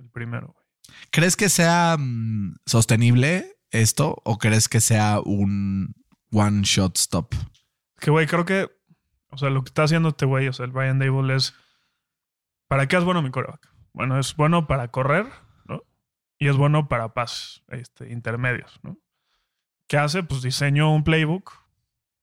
[0.00, 0.66] el primero, güey.
[1.10, 5.94] ¿Crees que sea mm, sostenible esto o crees que sea un
[6.32, 7.34] one shot stop?
[8.00, 8.68] Que, güey, creo que,
[9.30, 11.54] o sea, lo que está haciendo este güey, o sea, el Brian Dable es,
[12.66, 13.68] ¿para qué es bueno mi coreback?
[13.92, 15.26] Bueno, es bueno para correr,
[15.64, 15.84] ¿no?
[16.40, 18.98] Y es bueno para pases este, intermedios, ¿no?
[19.86, 20.22] ¿Qué hace?
[20.22, 21.52] Pues diseñó un playbook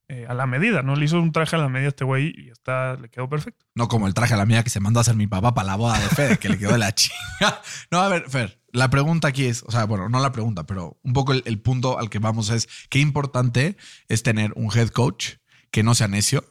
[0.09, 0.95] eh, a la medida, ¿no?
[0.95, 3.65] Le hizo un traje a la medida a este güey y está, le quedó perfecto.
[3.73, 5.67] No como el traje a la mía que se mandó a hacer mi papá para
[5.67, 7.61] la boda de Fer, que le quedó de la chinga.
[7.89, 10.99] No, a ver, Fer, la pregunta aquí es, o sea, bueno, no la pregunta, pero
[11.03, 13.77] un poco el, el punto al que vamos es qué importante
[14.09, 15.35] es tener un head coach
[15.71, 16.43] que no sea necio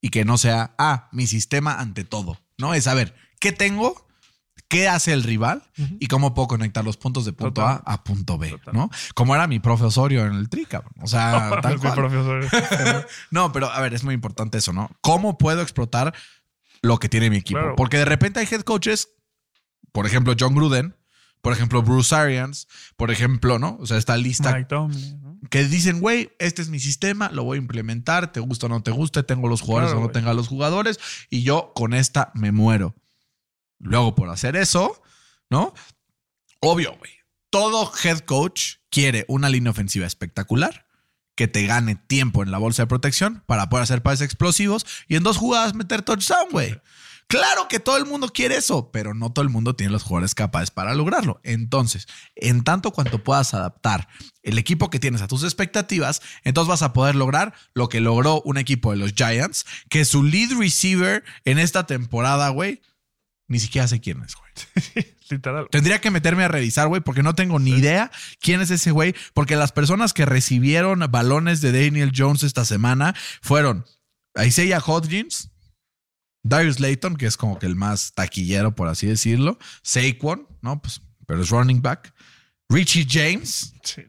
[0.00, 2.74] y que no sea, ah, mi sistema ante todo, ¿no?
[2.74, 4.07] Es saber qué tengo,
[4.68, 5.62] qué hace el rival
[5.98, 7.82] y cómo puedo conectar los puntos de punto Total.
[7.84, 8.74] A a punto B, Total.
[8.74, 8.90] ¿no?
[9.14, 10.92] Como era mi profe Osorio en el tri, cabrón.
[11.00, 12.48] O sea, tal Mi cual.
[13.30, 14.90] No, pero a ver, es muy importante eso, ¿no?
[15.00, 16.14] ¿Cómo puedo explotar
[16.82, 17.58] lo que tiene mi equipo?
[17.60, 17.76] Claro.
[17.76, 19.08] Porque de repente hay head coaches,
[19.92, 20.94] por ejemplo, John Gruden,
[21.40, 23.78] por ejemplo, Bruce Arians, por ejemplo, ¿no?
[23.80, 25.38] O sea, esta lista Tomlin, ¿no?
[25.50, 28.82] que dicen, güey, este es mi sistema, lo voy a implementar, te gusta o no
[28.82, 30.12] te guste, tengo los jugadores Claro, o no güey.
[30.14, 30.98] tenga los jugadores,
[31.30, 32.94] y yo con esta me muero.
[33.78, 35.02] Luego, por hacer eso,
[35.50, 35.74] ¿no?
[36.60, 37.12] Obvio, güey.
[37.50, 40.86] Todo head coach quiere una línea ofensiva espectacular
[41.34, 45.14] que te gane tiempo en la bolsa de protección para poder hacer pases explosivos y
[45.14, 46.80] en dos jugadas meter touchdown, güey.
[47.28, 50.34] Claro que todo el mundo quiere eso, pero no todo el mundo tiene los jugadores
[50.34, 51.40] capaces para lograrlo.
[51.44, 54.08] Entonces, en tanto cuanto puedas adaptar
[54.42, 58.40] el equipo que tienes a tus expectativas, entonces vas a poder lograr lo que logró
[58.46, 62.80] un equipo de los Giants, que su lead receiver en esta temporada, güey,
[63.48, 65.06] ni siquiera sé quién es, güey.
[65.30, 65.66] Literal.
[65.70, 69.14] Tendría que meterme a revisar, güey, porque no tengo ni idea quién es ese güey.
[69.34, 73.84] Porque las personas que recibieron balones de Daniel Jones esta semana fueron
[74.42, 75.50] Isaiah Hodgins,
[76.42, 80.80] Darius Layton, que es como que el más taquillero, por así decirlo, Saquon, ¿no?
[80.80, 82.14] Pues, pero es running back,
[82.68, 84.02] Richie James, Sí.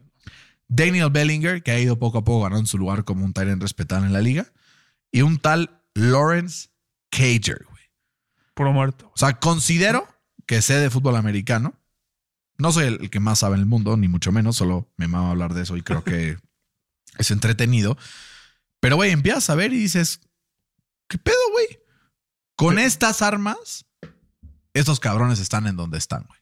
[0.68, 4.06] Daniel Bellinger, que ha ido poco a poco ganando su lugar como un Tyrant respetado
[4.06, 4.52] en la liga.
[5.10, 6.68] Y un tal Lawrence
[7.10, 7.66] Cager.
[8.54, 9.10] Puro muerto.
[9.14, 10.08] O sea, considero
[10.46, 11.74] que sé de fútbol americano.
[12.58, 14.56] No soy el, el que más sabe en el mundo, ni mucho menos.
[14.56, 16.36] Solo me mama hablar de eso y creo que
[17.18, 17.96] es entretenido.
[18.80, 20.20] Pero, güey, empiezas a ver y dices,
[21.08, 21.80] ¿qué pedo, güey?
[22.56, 23.86] Con estas armas,
[24.74, 26.40] estos cabrones están en donde están, güey.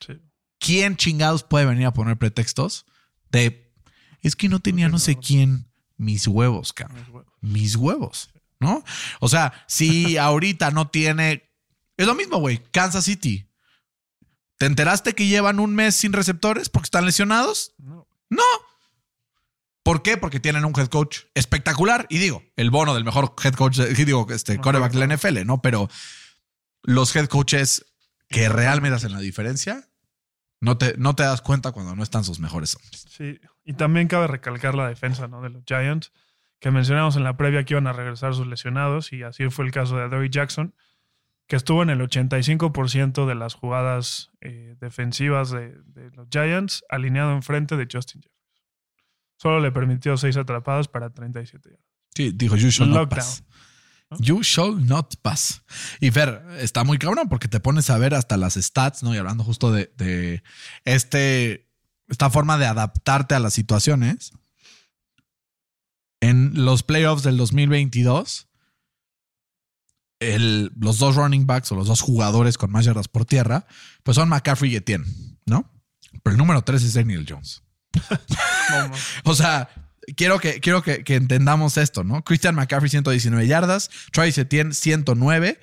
[0.00, 0.22] Sí.
[0.58, 2.86] ¿Quién chingados puede venir a poner pretextos
[3.30, 3.72] de,
[4.20, 6.98] es que no tenía no sé quién mis huevos, cabrón?
[6.98, 7.32] Mis huevos.
[7.40, 8.30] mis huevos,
[8.64, 8.82] ¿no?
[9.20, 11.48] O sea, si ahorita no tiene.
[11.96, 12.60] Es lo mismo, güey.
[12.72, 13.48] Kansas City.
[14.58, 17.74] ¿Te enteraste que llevan un mes sin receptores porque están lesionados?
[17.78, 18.08] No.
[18.30, 18.42] No.
[19.84, 20.16] ¿Por qué?
[20.16, 22.06] Porque tienen un head coach espectacular.
[22.08, 25.44] Y digo, el bono del mejor head coach, eh, digo, este quarterback de la NFL,
[25.44, 25.60] ¿no?
[25.60, 25.88] Pero
[26.82, 27.84] los head coaches
[28.28, 29.88] que realmente hacen la diferencia,
[30.60, 33.06] no te, no te das cuenta cuando no están sus mejores hombres.
[33.10, 35.42] Sí, y también cabe recalcar la defensa ¿no?
[35.42, 36.12] de los Giants,
[36.64, 39.70] que mencionamos en la previa que iban a regresar sus lesionados, y así fue el
[39.70, 40.74] caso de Dory Jackson,
[41.46, 47.34] que estuvo en el 85% de las jugadas eh, defensivas de, de los Giants, alineado
[47.34, 48.62] enfrente de Justin Jefferson.
[49.36, 51.86] Solo le permitió seis atrapadas para 37 yardas.
[52.14, 53.44] Sí, dijo, you shall not pass.
[54.18, 55.62] You shall not pass.
[56.00, 59.14] Y Fer, está muy cabrón porque te pones a ver hasta las stats, ¿no?
[59.14, 60.42] Y hablando justo de, de
[60.86, 61.68] este,
[62.08, 64.32] esta forma de adaptarte a las situaciones.
[66.24, 68.48] En los playoffs del 2022,
[70.20, 73.66] el- los dos running backs o los dos jugadores con más yardas por tierra,
[74.02, 75.04] pues son McCaffrey y Etienne,
[75.44, 75.70] ¿no?
[76.22, 77.62] Pero el número tres es Daniel Jones.
[79.24, 79.68] O sea,
[80.16, 82.22] quiero que, quiero que entendamos esto, ¿no?
[82.24, 83.90] Christian McCaffrey, 119 yardas.
[84.12, 85.60] Travis Etienne, 109.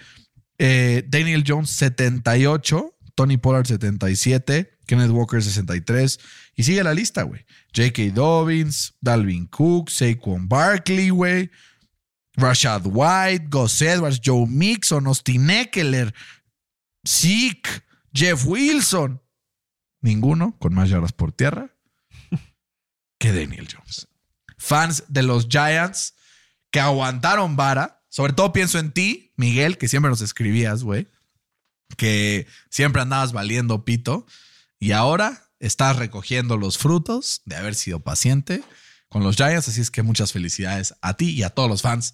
[0.59, 2.93] eh, Daniel Jones, 78.
[3.21, 4.79] Tony Pollard, 77.
[4.87, 6.19] Kenneth Walker, 63.
[6.55, 7.45] Y sigue la lista, güey.
[7.71, 8.15] J.K.
[8.15, 11.51] Dobbins, Dalvin Cook, Saquon Barkley, güey.
[12.33, 16.15] Rashad White, Gus Edwards, Joe Mixon, Austin Eckler,
[17.07, 19.21] Zeke, Jeff Wilson.
[20.01, 21.75] Ninguno con más yardas por tierra
[23.19, 24.07] que Daniel Jones.
[24.57, 26.15] Fans de los Giants
[26.71, 28.03] que aguantaron vara.
[28.09, 31.07] Sobre todo pienso en ti, Miguel, que siempre nos escribías, güey.
[31.97, 34.25] Que siempre andabas valiendo pito.
[34.79, 38.63] Y ahora estás recogiendo los frutos de haber sido paciente
[39.09, 39.67] con los Giants.
[39.67, 42.13] Así es que muchas felicidades a ti y a todos los fans.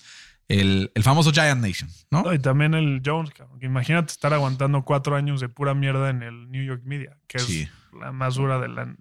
[0.50, 2.24] El, el famoso Giant Nation, ¿no?
[2.24, 3.60] No, y también el Jones, cabrón.
[3.62, 7.64] Imagínate estar aguantando cuatro años de pura mierda en el New York Media, que Sí.
[7.64, 7.70] es
[8.00, 8.98] la más dura de la- de-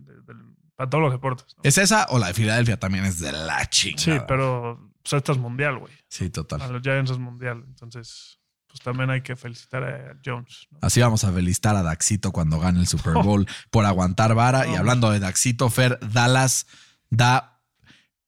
[0.75, 1.47] para todos los deportes.
[1.57, 1.63] ¿no?
[1.63, 4.19] ¿Es esa o la de Filadelfia también es de la chingada?
[4.19, 5.93] Sí, pero pues, esta es mundial, güey.
[6.09, 6.73] Sí, A total.
[6.73, 7.63] los Giants es mundial.
[7.69, 8.41] Entonces,
[8.77, 10.69] pues también hay que felicitar a Jones.
[10.71, 10.79] ¿no?
[10.83, 14.67] Así vamos a felicitar a Daxito cuando gane el Super Bowl por aguantar vara.
[14.67, 16.67] Y hablando de Daxito, Fer, Dallas
[17.09, 17.63] da.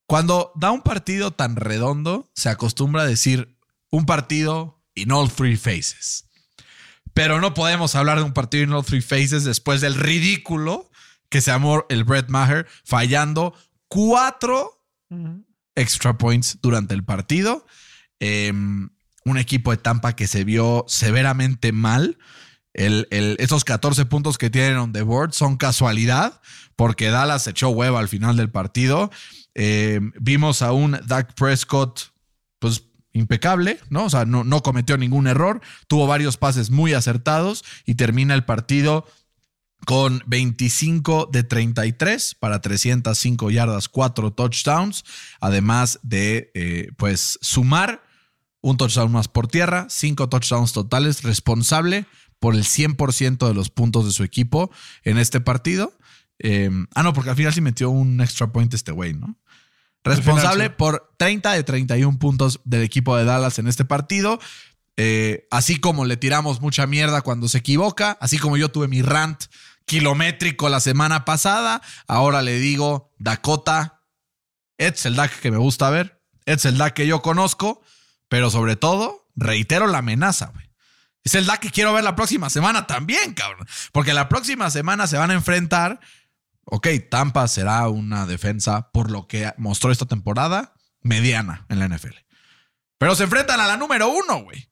[0.06, 3.58] Cuando da un partido tan redondo, se acostumbra a decir
[3.90, 6.26] un partido in all three phases.
[7.12, 10.90] Pero no podemos hablar de un partido in all three phases después del ridículo
[11.28, 13.54] que se amó el Brett Maher fallando
[13.88, 14.82] cuatro
[15.74, 17.66] extra points durante el partido.
[18.18, 18.52] Eh,
[19.28, 22.18] un equipo de Tampa que se vio severamente mal.
[22.74, 26.40] Esos 14 puntos que tienen on the board son casualidad
[26.76, 29.10] porque Dallas echó hueva al final del partido.
[29.54, 32.12] Eh, vimos a un Dak Prescott,
[32.60, 34.04] pues impecable, ¿no?
[34.04, 38.44] O sea, no, no cometió ningún error, tuvo varios pases muy acertados y termina el
[38.44, 39.06] partido
[39.84, 45.04] con 25 de 33 para 305 yardas, 4 touchdowns,
[45.40, 48.02] además de eh, pues sumar
[48.60, 52.06] un touchdown más por tierra, 5 touchdowns totales, responsable
[52.38, 54.70] por el 100% de los puntos de su equipo
[55.04, 55.96] en este partido.
[56.38, 59.36] Eh, ah, no, porque al final sí metió un extra point este güey, ¿no?
[60.04, 60.74] Responsable final, sí.
[60.78, 64.38] por 30 de 31 puntos del equipo de Dallas en este partido.
[64.96, 69.02] Eh, así como le tiramos mucha mierda cuando se equivoca, así como yo tuve mi
[69.02, 69.44] rant
[69.86, 74.02] kilométrico la semana pasada, ahora le digo Dakota,
[74.76, 77.80] es el Dak que me gusta ver, es el Dak que yo conozco,
[78.28, 80.68] pero sobre todo, reitero la amenaza, güey.
[81.24, 83.66] Es el Dak que quiero ver la próxima semana también, cabrón.
[83.92, 86.00] Porque la próxima semana se van a enfrentar.
[86.64, 92.14] Ok, Tampa será una defensa, por lo que mostró esta temporada, mediana en la NFL.
[92.98, 94.70] Pero se enfrentan a la número uno, güey.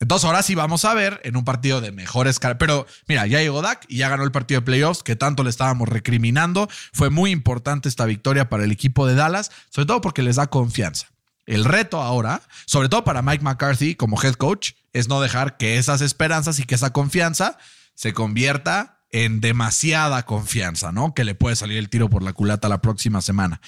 [0.00, 2.38] Entonces ahora sí vamos a ver en un partido de mejores...
[2.38, 5.42] car- Pero mira, ya llegó Dak y ya ganó el partido de playoffs que tanto
[5.42, 6.68] le estábamos recriminando.
[6.92, 10.46] Fue muy importante esta victoria para el equipo de Dallas, sobre todo porque les da
[10.48, 11.08] confianza.
[11.48, 15.78] El reto ahora, sobre todo para Mike McCarthy como head coach, es no dejar que
[15.78, 17.56] esas esperanzas y que esa confianza
[17.94, 21.14] se convierta en demasiada confianza, ¿no?
[21.14, 23.62] Que le puede salir el tiro por la culata la próxima semana.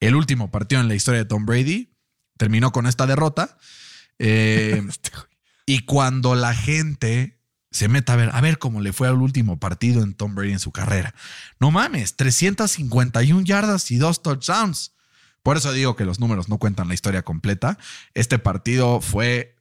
[0.00, 1.94] El último partido en la historia de Tom Brady
[2.38, 3.58] terminó con esta derrota.
[4.18, 4.82] Eh,
[5.66, 7.38] y cuando la gente
[7.70, 10.52] se meta a ver, a ver cómo le fue al último partido en Tom Brady
[10.52, 11.14] en su carrera.
[11.60, 14.92] No mames, 351 yardas y dos touchdowns.
[15.42, 17.78] Por eso digo que los números no cuentan la historia completa.
[18.14, 19.56] Este partido fue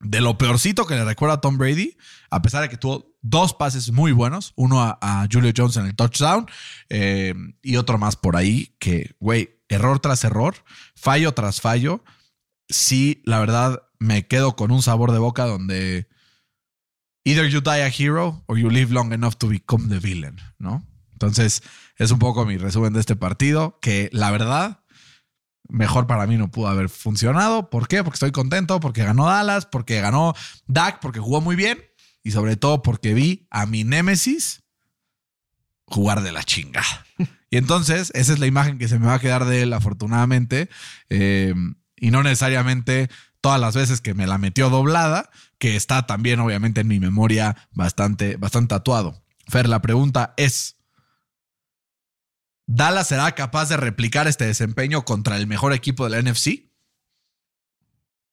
[0.00, 1.96] de lo peorcito que le recuerda a Tom Brady,
[2.30, 5.94] a pesar de que tuvo dos pases muy buenos, uno a, Julio Jones en el
[5.94, 6.46] touchdown
[6.88, 10.56] eh, y otro más por ahí, que, güey, error tras error,
[10.96, 12.02] fallo tras fallo.
[12.68, 16.08] Sí, la verdad, me quedo con un sabor de boca donde
[17.24, 20.84] either you die a hero or you live long enough to become the villain, ¿no?
[21.12, 21.62] Entonces,
[22.02, 24.84] es un poco mi resumen de este partido, que la verdad,
[25.68, 27.70] mejor para mí no pudo haber funcionado.
[27.70, 28.02] ¿Por qué?
[28.02, 30.34] Porque estoy contento, porque ganó Dallas, porque ganó
[30.66, 31.78] Dak, porque jugó muy bien
[32.24, 34.62] y sobre todo porque vi a mi némesis
[35.86, 37.06] jugar de la chingada.
[37.50, 40.70] Y entonces, esa es la imagen que se me va a quedar de él, afortunadamente,
[41.10, 41.54] eh,
[41.96, 43.10] y no necesariamente
[43.42, 45.28] todas las veces que me la metió doblada,
[45.58, 49.22] que está también obviamente en mi memoria bastante, bastante tatuado.
[49.48, 50.78] Fer, la pregunta es,
[52.66, 56.70] ¿Dallas será capaz de replicar este desempeño contra el mejor equipo de la NFC?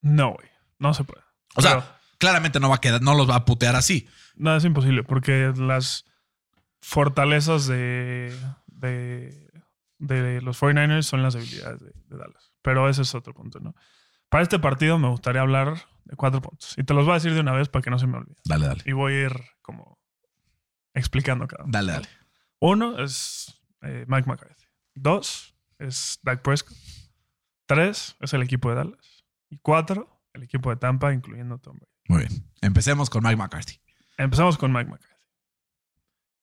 [0.02, 0.50] No, güey.
[0.78, 1.24] No se puede.
[1.56, 4.08] O sea, claramente no va a quedar, no los va a putear así.
[4.36, 6.06] No, es imposible, porque las
[6.82, 8.34] fortalezas de,
[8.68, 9.52] de,
[9.98, 12.54] de los 49ers son las debilidades de, de Dallas.
[12.62, 13.76] Pero ese es otro punto, ¿no?
[14.30, 15.76] Para este partido me gustaría hablar
[16.06, 16.76] de cuatro puntos.
[16.78, 18.38] Y te los voy a decir de una vez para que no se me olvide.
[18.46, 18.84] Dale, dale.
[18.86, 20.00] Y voy a ir como
[20.94, 21.72] explicando cada uno.
[21.72, 22.10] Dale, dale.
[22.60, 24.66] Uno es eh, Mike McCarthy.
[24.96, 26.78] Dos es Dak Prescott.
[27.66, 29.24] Tres es el equipo de Dallas.
[29.50, 31.92] Y cuatro, el equipo de Tampa, incluyendo Tom Brady.
[32.08, 32.52] Muy bien.
[32.62, 33.80] Empecemos con Mike McCarthy.
[34.18, 35.10] Empezamos con Mike McCarthy.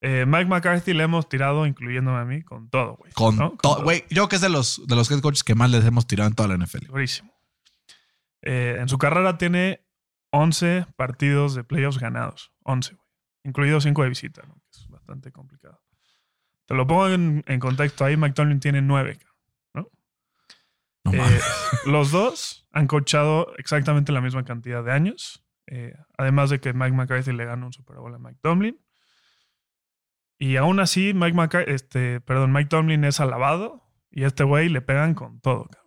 [0.02, 3.12] Eh, Mike McCarthy le hemos tirado, incluyéndome a mí, con todo, güey.
[3.12, 3.50] Con ¿no?
[3.50, 3.82] Con todo.
[3.82, 6.28] Güey, yo que es de los, de los head coaches que más les hemos tirado
[6.28, 6.86] en toda la NFL.
[6.86, 7.34] Durísimo.
[8.42, 9.84] Eh, en su carrera tiene
[10.30, 12.52] 11 partidos de playoffs ganados.
[12.62, 13.06] 11, güey.
[13.44, 14.54] Incluido 5 de visita, ¿no?
[14.54, 15.80] que es bastante complicado.
[16.66, 18.16] Te lo pongo en, en contexto ahí.
[18.16, 19.18] Mike Tomlin tiene 9.
[19.74, 19.88] No
[21.12, 21.40] Eh,
[21.86, 25.44] los dos han coachado exactamente la misma cantidad de años.
[25.68, 28.80] Eh, además de que Mike McCarthy le ganó un Super Bowl a Mike Tomlin.
[30.38, 34.68] Y aún así, Mike, McCar- este, perdón, Mike Tomlin es alabado y a este güey
[34.68, 35.85] le pegan con todo, cabrón.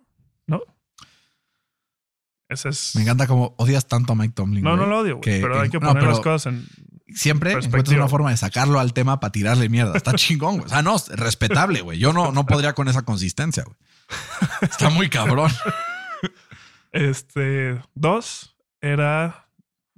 [2.50, 2.96] Ese es.
[2.96, 4.64] Me encanta cómo odias tanto a Mike Tomlin.
[4.64, 5.22] No, no lo odio, güey.
[5.22, 6.66] que- Pero hay que poner las cosas en.
[7.16, 9.96] Siempre encuentras una forma de sacarlo al tema para tirarle mierda.
[9.96, 10.66] Está chingón, güey.
[10.66, 11.98] O sea, no, respetable, güey.
[12.00, 13.78] Yo no, no podría con esa consistencia, güey.
[14.62, 15.52] Está muy cabrón.
[16.92, 17.80] Este.
[17.94, 19.48] Dos era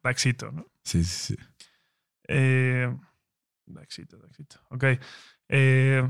[0.04, 0.68] Daxito, ¿no?
[0.84, 1.44] Sí, sí, sí.
[2.28, 2.94] Eh,
[3.66, 4.60] Daxito, Daxito.
[4.70, 4.84] Ok.
[5.50, 6.08] Eh,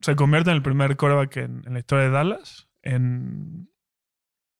[0.00, 3.70] se convierte en el primer coreback en, en la historia de Dallas en,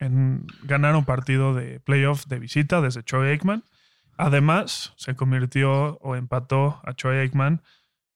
[0.05, 3.65] en ganar un partido de playoff de visita desde Troy Aikman.
[4.17, 7.63] Además, se convirtió o empató a Troy Aikman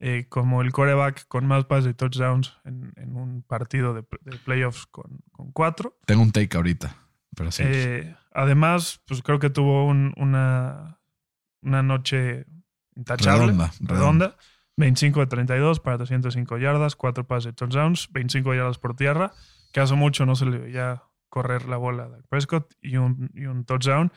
[0.00, 4.36] eh, como el coreback con más pases de touchdowns en, en un partido de, de
[4.38, 5.98] playoffs con, con cuatro.
[6.06, 6.94] Tengo un take ahorita,
[7.34, 7.64] pero sí.
[7.66, 11.00] Eh, además, pues creo que tuvo un- una,
[11.62, 12.46] una noche
[12.94, 13.46] intachable.
[13.46, 13.94] Redonda, Redonda.
[14.26, 14.36] redonda.
[14.76, 19.32] 25 de 32 para 305 yardas, 4 pases de touchdowns, 25 yardas por tierra,
[19.72, 23.30] que hace mucho no se le veía correr la bola a Dak Prescott y un,
[23.34, 24.12] y un touchdown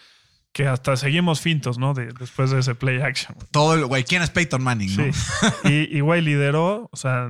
[0.53, 1.93] que hasta seguimos fintos, ¿no?
[1.93, 3.36] De- después de ese play action.
[3.36, 3.47] güey.
[3.51, 4.95] Todo el, güey, ¿quién es Peyton Manning?
[4.97, 5.14] no?
[5.14, 5.20] Sí.
[5.64, 7.30] y, y, güey, lideró, o sea,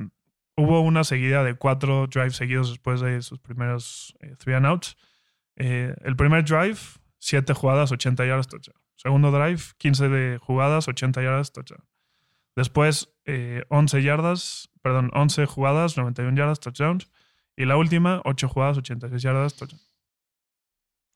[0.56, 4.96] hubo una seguida de cuatro drives seguidos después de sus primeros eh, three and outs.
[5.56, 6.78] Eh, el primer drive,
[7.18, 8.76] siete jugadas, 80 yardas, touchdown.
[8.96, 11.84] Segundo drive, 15 de jugadas, 80 yardas, touchdown.
[12.56, 17.08] Después, eh, 11 yardas, perdón, 11 jugadas, 91 yardas, touchdowns.
[17.56, 19.80] Y la última, 8 jugadas, 86 yardas, touchdown.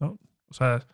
[0.00, 0.18] ¿No?
[0.48, 0.86] O sea,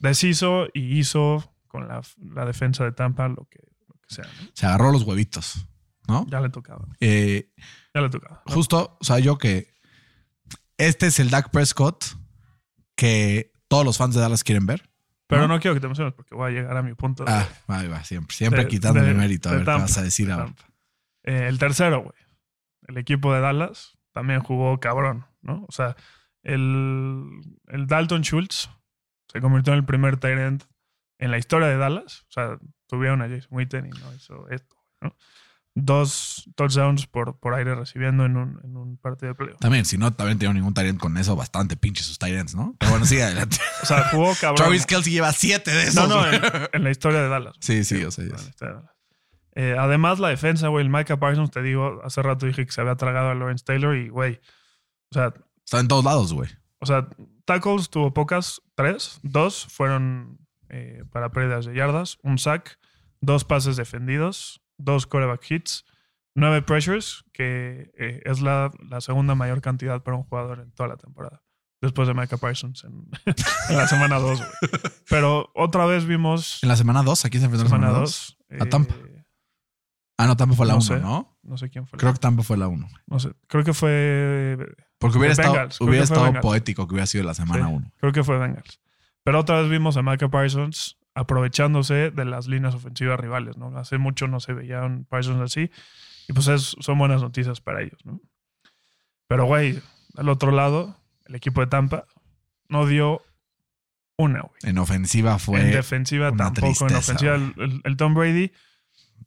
[0.00, 4.24] deshizo y hizo con la, la defensa de Tampa lo que, lo que sea.
[4.24, 4.48] ¿no?
[4.52, 5.66] Se agarró los huevitos,
[6.06, 6.26] ¿no?
[6.28, 6.86] Ya le tocaba.
[7.00, 7.50] Eh,
[7.94, 8.42] Ya le tocaba.
[8.46, 8.54] ¿no?
[8.54, 9.72] justo, o sea, yo que
[10.76, 12.04] este es el Dak Prescott
[12.96, 14.90] que todos los fans de Dallas quieren ver.
[15.26, 15.54] Pero ¿no?
[15.54, 17.24] no quiero que te emociones porque voy a llegar a mi punto.
[17.24, 18.36] de- Ah, ahí va, siempre.
[18.36, 19.48] Siempre quitándole de- mérito.
[19.48, 20.54] A ver qué Tampa, vas a decir de ahora.
[21.24, 22.14] Eh, el tercero, güey.
[22.86, 25.66] El equipo de Dallas también jugó cabrón, ¿no?
[25.68, 25.96] O sea,
[26.42, 27.26] el,
[27.66, 28.70] el Dalton Schultz
[29.30, 30.64] se convirtió en el primer tight end
[31.18, 32.22] en la historia de Dallas.
[32.28, 35.14] O sea, tuvieron a Jason Witten y no hizo esto, ¿no?
[35.76, 39.58] Dos touchdowns por, por aire recibiendo en un, en un partido de playoff.
[39.58, 42.76] También, si no, también tengo ningún talent con eso, bastante pinche sus Tyrants, ¿no?
[42.78, 43.56] Pero bueno, sigue adelante.
[43.82, 44.56] O sea, jugó cabrón.
[44.56, 46.08] Travis Kelsey lleva siete de esos.
[46.08, 46.40] No, no, en,
[46.72, 47.54] en la historia de Dallas.
[47.60, 48.93] Sí, sí, o sea, En la historia de Dallas.
[49.56, 52.80] Eh, además, la defensa, güey, el Micah Parsons, te digo, hace rato dije que se
[52.80, 54.40] había tragado a Lawrence Taylor y, güey,
[55.10, 55.32] o sea,
[55.64, 56.50] Está en todos lados, güey.
[56.80, 57.08] o sea,
[57.46, 60.38] tackles tuvo pocas, tres, dos fueron
[60.68, 62.78] eh, para pérdidas de yardas, un sack,
[63.20, 65.84] dos pases defendidos, dos quarterback hits,
[66.34, 70.88] nueve pressures, que eh, es la, la segunda mayor cantidad para un jugador en toda
[70.88, 71.42] la temporada.
[71.80, 73.08] Después de Micah Parsons en,
[73.68, 74.50] en la semana 2, güey.
[75.08, 78.00] Pero otra vez vimos En la semana 2, aquí se enfrentó en la semana semana
[78.00, 78.38] 2.
[78.50, 78.60] 2.
[78.60, 78.94] a Tampa.
[80.16, 81.00] Ah, no, Tampa fue la No 1, sé.
[81.00, 81.38] ¿no?
[81.42, 81.98] No sé quién fue.
[81.98, 82.88] Creo que Tampa fue la 1.
[83.06, 83.32] No sé.
[83.48, 84.56] Creo que fue.
[84.98, 87.72] Porque hubiera Fue estado, Bengals, hubiera poético que hubiera sido la semana Sí.
[87.74, 87.92] 1.
[87.98, 88.80] Creo que fue Bengals.
[89.24, 93.76] Pero otra vez vimos a Micah Parsons aprovechándose de las líneas ofensivas rivales, ¿no?
[93.78, 95.70] Hace mucho no se veía un Parsons así.
[96.28, 98.20] Y pues es- son buenas noticias para ellos, ¿no?
[99.28, 99.80] Pero, güey,
[100.16, 100.96] al otro lado,
[101.26, 102.04] el equipo de Tampa
[102.68, 103.22] no dio
[104.16, 104.54] una, güey.
[104.62, 105.60] En ofensiva fue.
[105.60, 106.66] en defensiva una tampoco.
[106.68, 108.52] en tristeza, ofensiva, el, el- el Tom Brady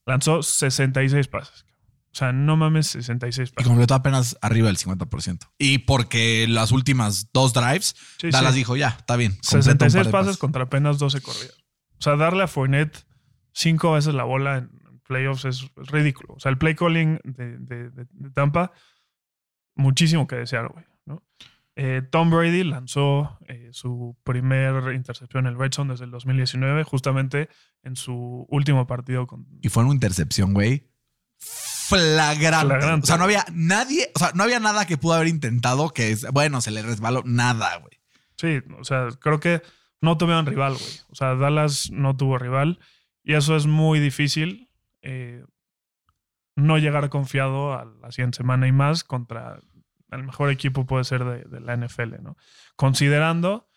[0.08, 1.66] lanzó 66 pases.
[2.12, 3.68] O sea, no mames, 66 Y pases.
[3.68, 5.40] completó apenas arriba del 50%.
[5.60, 8.60] Y porque las últimas dos drives, Sí, Dallas sí.
[8.60, 9.34] dijo ya, está bien.
[9.34, 11.56] completa un 66 par de pases contra apenas 12 corridas.
[12.00, 13.06] O sea, darle a Fournette
[13.54, 14.70] cinco veces la bola en
[15.08, 16.34] playoffs es, ridículo.
[16.36, 18.72] O sea, el play calling de- de Tampa,
[19.76, 20.86] muchísimo que desear, güey.
[21.06, 21.24] ¿no?
[21.80, 26.84] Eh, Tom Brady lanzó eh, su primer intercepción en el Red Zone desde el 2019,
[26.84, 27.50] justamente
[27.84, 30.88] en su último partido con, Y fue una intercepción, güey.
[31.38, 32.66] Flagrante.
[32.68, 33.04] Flagrante.
[33.04, 36.12] O sea, no había nadie, o sea, no había nada que pudo haber intentado que,
[36.12, 37.22] es- bueno, se le resbaló.
[37.26, 37.94] Nada, güey.
[38.38, 39.62] Sí, o sea, creo que
[40.02, 40.92] no tuvieron rival, güey.
[41.10, 42.80] O sea, Dallas no tuvo rival
[43.24, 44.70] y eso es muy difícil.
[45.04, 45.46] eh,
[46.56, 49.60] no llegar confiado a la siguiente semana y más contra
[50.12, 52.38] el mejor equipo puede ser de, de la NFL, ¿no?
[52.76, 53.68] Considerando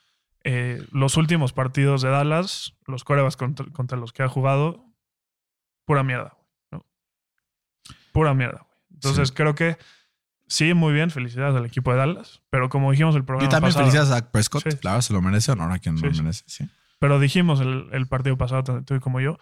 [0.45, 4.85] eh, los últimos partidos de Dallas, los corebas contra, contra los que ha jugado,
[5.85, 6.87] pura mierda, güey, ¿no?
[8.13, 8.79] Pura mierda, güey.
[8.95, 9.35] Entonces Sí.
[9.35, 9.77] creo que
[10.47, 13.73] sí, muy bien, felicidades al equipo de Dallas, pero como dijimos el programa Y también
[13.75, 14.63] pasado, felicidades a Prescott.
[14.71, 14.77] Sí.
[14.79, 15.53] Claro, se lo merece.
[15.53, 16.45] Honor a quien Sí, lo merece.
[16.47, 16.69] Sí.
[16.99, 19.39] Pero dijimos el, el partido pasado, tanto tú y como yo,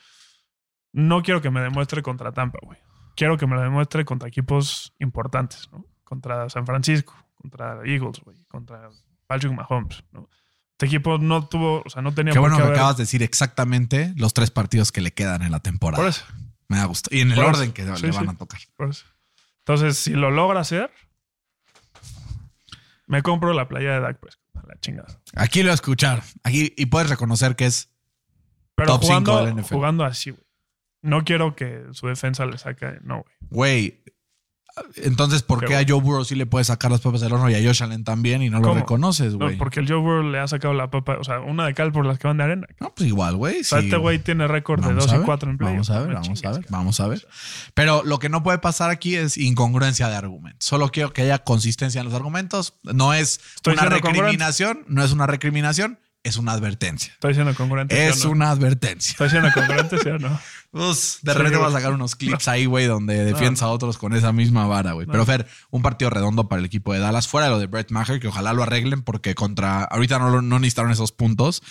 [0.93, 2.79] no quiero que me demuestre contra Tampa, güey.
[3.17, 5.85] Quiero que me lo demuestre contra equipos importantes, ¿no?
[6.09, 8.89] Contra San Francisco, contra Eagles, güey, contra
[9.27, 10.29] Patrick Mahomes, ¿no?
[10.73, 13.23] Este equipo no tuvo, o sea, no tenía Qué bueno que haber- acabas de decir
[13.23, 16.03] exactamente los tres partidos que le quedan en la temporada.
[16.03, 16.25] Por eso,
[16.69, 17.11] Me da gusto.
[17.15, 18.19] Y en el orden que Sí, le sí.
[18.19, 18.61] van a tocar.
[18.77, 19.05] por eso.
[19.61, 20.91] Entonces, si lo logra hacer,
[23.07, 25.21] me compro la playa de Dak Prescott, la chingada.
[25.35, 26.23] Aquí lo voy a escuchar.
[26.43, 27.91] Aquí, y puedes reconocer que es
[28.75, 29.75] Pero Top cinco jugando, del NFL.
[29.75, 30.43] jugando así, güey.
[31.03, 33.35] No quiero que su defensa le saque, no, güey.
[33.51, 34.03] Güey,
[34.97, 37.49] entonces, ¿por Qué qué a Joe Burrow sí le puedes sacar las papas del horno
[37.51, 39.57] y a Josh Allen también y no lo reconoces, No, güey?
[39.57, 42.07] porque el Joe Burrow le ha sacado la papa, o sea, una de cal por
[42.07, 42.67] las que van de arena.
[42.81, 43.61] No, pues igual, güey.
[43.61, 43.87] O sea, sí.
[43.87, 45.89] este güey tiene récord de Vamos 2 a y ver, 4 en playoffs.
[45.89, 47.29] Vamos a ver, vamos a ver, vamos a ver.
[47.75, 50.65] Pero lo que no puede pasar aquí es incongruencia de argumentos.
[50.65, 52.75] Solo quiero que haya consistencia en los argumentos.
[52.83, 57.13] No es Estoy una recriminación, no es una recriminación, es una advertencia.
[57.13, 57.95] Estoy siendo congruente.
[57.95, 58.33] ¿sí Es no?
[58.33, 59.13] una advertencia.
[59.13, 60.39] Estoy siendo congruente, ¿sí o no?
[60.71, 63.97] Pues, de Sí, repente vas a sacar unos clips ahí, güey, donde defiendes a otros
[63.97, 65.07] con esa misma vara, güey.
[65.07, 67.91] Pero Fer, un partido redondo para el equipo de Dallas, fuera de lo de Brett
[67.91, 71.63] Maher, que ojalá lo arreglen porque contra, ahorita no, no necesitaron esos puntos,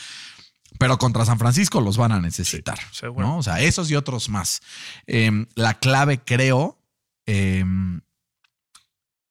[0.80, 2.80] pero contra San Francisco los van a necesitar.
[2.80, 3.28] Sí, seguro.
[3.28, 3.38] ¿no?
[3.38, 4.62] O sea, esos y otros más.
[5.06, 6.80] Eh, la clave, creo,
[7.28, 7.64] eh,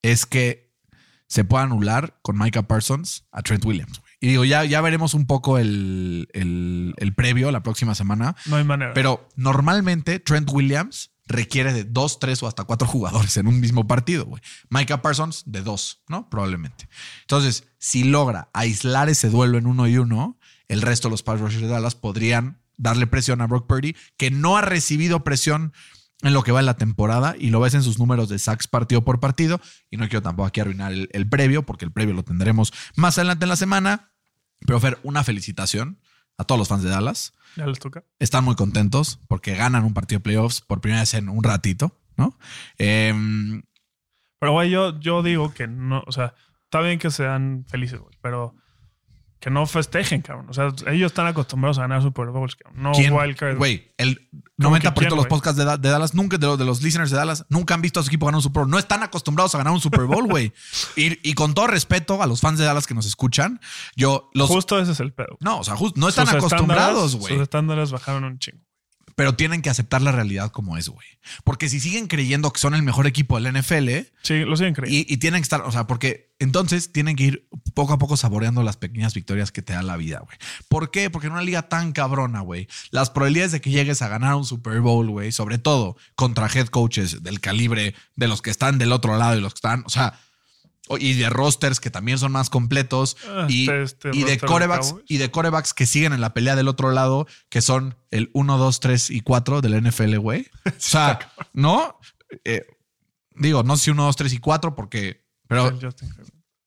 [0.03, 0.73] es que
[1.27, 4.01] se pueda anular con Micah Parsons a Trent Williams.
[4.21, 8.35] Y digo, ya, ya veremos un poco el, el- el previo la próxima semana.
[8.47, 8.95] No hay manera.
[8.95, 13.87] Pero normalmente Trent Williams requiere de dos, tres o hasta cuatro jugadores en un mismo
[13.87, 14.41] partido, güey.
[14.71, 16.31] Micah Parsons de dos, ¿no?
[16.31, 16.89] Probablemente.
[17.23, 20.39] Entonces, si logra aislar ese duelo en uno y uno,
[20.69, 24.31] el resto de los pass rushers de Dallas podrían darle presión a Brock Purdy, que
[24.31, 25.73] no ha recibido presión
[26.27, 28.67] en lo que va en la temporada y lo ves en sus números de sacks
[28.69, 29.61] partido por partido.
[29.91, 33.17] Y no quiero tampoco aquí arruinar el, el previo, porque el previo lo tendremos más
[33.19, 34.11] adelante en la semana.
[34.67, 35.99] Pero Fer, una felicitación
[36.39, 38.05] a todos los fans de Dallas ya les toca.
[38.19, 41.93] están muy contentos porque ganan un partido de playoffs por primera vez en un ratito,
[42.17, 42.39] ¿no?
[42.79, 43.63] Em,
[44.39, 48.15] Pero, güey, yo, yo digo que no, o sea, está bien que sean felices, güey,
[48.21, 48.55] pero
[49.47, 50.47] que no festejen, cabrón.
[50.51, 52.83] O sea, ellos están acostumbrados a ganar Super Bowls, cabrón.
[52.83, 53.57] No wildcard.
[53.57, 54.29] Güey, el
[54.61, 56.65] ¿Cómo 90% que quién, de los podcasts de, Da- de Dallas, nunca, de, los- de
[56.65, 58.71] los listeners de Dallas, nunca han visto a su equipo ganar un Super Bowl.
[58.73, 60.53] No están acostumbrados a ganar un Super Bowl, güey.
[60.97, 63.61] y, y con todo respeto a los fans de Dallas que nos escuchan,
[63.95, 64.49] yo los.
[64.49, 65.37] Justo ese es el pedo.
[65.39, 67.35] no, o sea, just- no están Sus acostumbrados, güey.
[67.35, 68.66] Sus estándares bajaron un chingo.
[69.17, 71.07] Pero tienen que aceptar la realidad como es, güey.
[71.43, 73.89] Porque si siguen creyendo que son el mejor equipo del NFL
[74.23, 75.07] Sí, lo siguen creyendo.
[75.09, 78.17] y, y tienen que estar, o sea, porque entonces tienen que ir poco a poco
[78.19, 80.37] saboreando las pequeñas victorias que te da la vida, güey.
[80.69, 81.09] ¿Por qué?
[81.11, 84.45] Porque en una liga tan cabrona, güey, las probabilidades de que llegues a ganar un
[84.45, 88.93] Super Bowl, güey, sobre todo contra head coaches del calibre de los que están del
[88.93, 90.21] otro lado y los que están, o sea,
[90.99, 94.95] y de rosters que también son más completos Ah, y, este- este y de corebacks
[95.09, 98.59] y de corebacks que siguen en la pelea del otro lado, que son el 1,
[98.59, 100.47] 2, 3 y 4 del NFL, güey.
[100.67, 101.19] O sea,
[101.53, 101.99] ¿no?
[102.45, 102.67] Eh,
[103.35, 105.25] digo, no sé si 1, 2, 3 y 4 porque...
[105.49, 105.79] Pero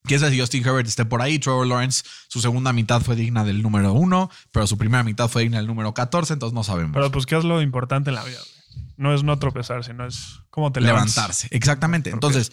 [0.04, 1.38] quién sabe si Justin Herbert esté por ahí.
[1.38, 5.42] Trevor Lawrence, su segunda mitad fue digna del número 1, pero su primera mitad fue
[5.44, 6.94] digna del número 14, entonces no sabemos.
[6.94, 8.38] Pero pues, ¿qué es lo importante en la vida?
[8.40, 8.86] güey?
[8.98, 11.16] No es no tropezar, sino es cómo te levantas.
[11.16, 11.48] levantarse.
[11.52, 12.10] Exactamente.
[12.10, 12.52] Entonces,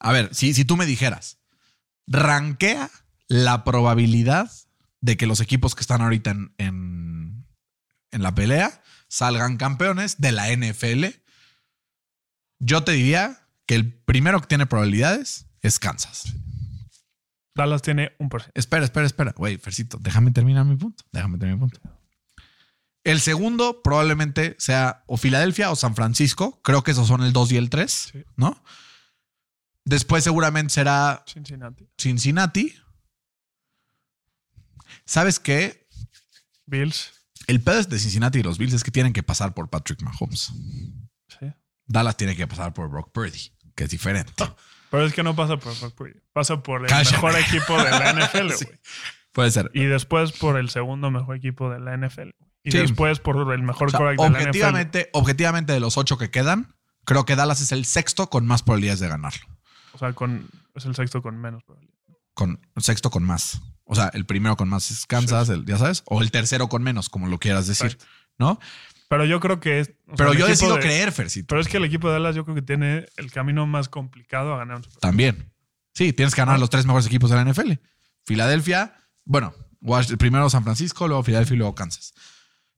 [0.00, 1.38] a ver, si, si tú me dijeras,
[2.06, 2.90] rankea
[3.28, 4.50] la probabilidad
[5.00, 7.46] de que los equipos que están ahorita en, en,
[8.10, 11.04] en la pelea salgan campeones de la NFL,
[12.58, 16.34] yo te diría que el primero que tiene probabilidades es Kansas.
[17.54, 18.58] Dallas tiene un por ciento.
[18.58, 19.32] Espera, espera, espera.
[19.36, 21.04] Güey, Fercito, déjame terminar mi punto.
[21.12, 21.80] Déjame terminar mi punto.
[23.04, 26.60] El segundo probablemente sea o Filadelfia o San Francisco.
[26.62, 28.24] Creo que esos son el 2 y el 3, Sí.
[28.36, 28.62] ¿no?
[29.84, 31.88] Después seguramente será Cincinnati.
[31.98, 32.74] Cincinnati.
[35.04, 35.86] ¿Sabes qué?
[36.66, 37.12] Bills.
[37.46, 40.52] El pedo de Cincinnati y los Bills es que tienen que pasar por Patrick Mahomes.
[41.28, 41.46] Sí.
[41.86, 44.32] Dallas tiene que pasar por Brock Purdy, que es diferente.
[44.90, 46.20] Pero es que no pasa por Brock Purdy.
[46.32, 48.64] Pasa por el mejor equipo de la NFL, Sí.
[48.66, 48.78] güey.
[49.32, 49.70] Puede ser.
[49.74, 52.30] Y después por el segundo mejor equipo de la NFL.
[52.64, 52.78] Y Sí.
[52.78, 54.48] después por el mejor O sea, quarterback de la NFL.
[54.48, 56.74] objetivamente, objetivamente, de los ocho que quedan,
[57.04, 59.46] creo que Dallas es el sexto con más probabilidades de ganarlo.
[60.00, 61.94] O sea, con, es el sexto con menos probabilidad.
[62.32, 63.60] Con sexto con más.
[63.84, 66.82] O sea, el primero con más es Kansas, el, ya sabes, o el tercero con
[66.82, 68.06] menos, como lo quieras decir, Exacto.
[68.38, 68.58] ¿no?
[69.08, 69.86] Pero yo creo que es.
[69.88, 71.48] sea, Pero yo decido de- creer, Fercito.
[71.48, 74.54] Pero es que el equipo de Dallas yo creo que tiene el camino más complicado
[74.54, 75.00] a ganar un Super Bowl.
[75.02, 75.52] También.
[75.92, 76.58] Sí, tienes que ganar Ah.
[76.58, 77.72] los tres mejores equipos de la NFL.
[78.24, 78.94] Filadelfia,
[79.24, 79.52] bueno,
[80.18, 82.14] primero San Francisco, luego Filadelfia y luego Kansas.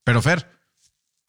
[0.03, 0.51] Pero Fer,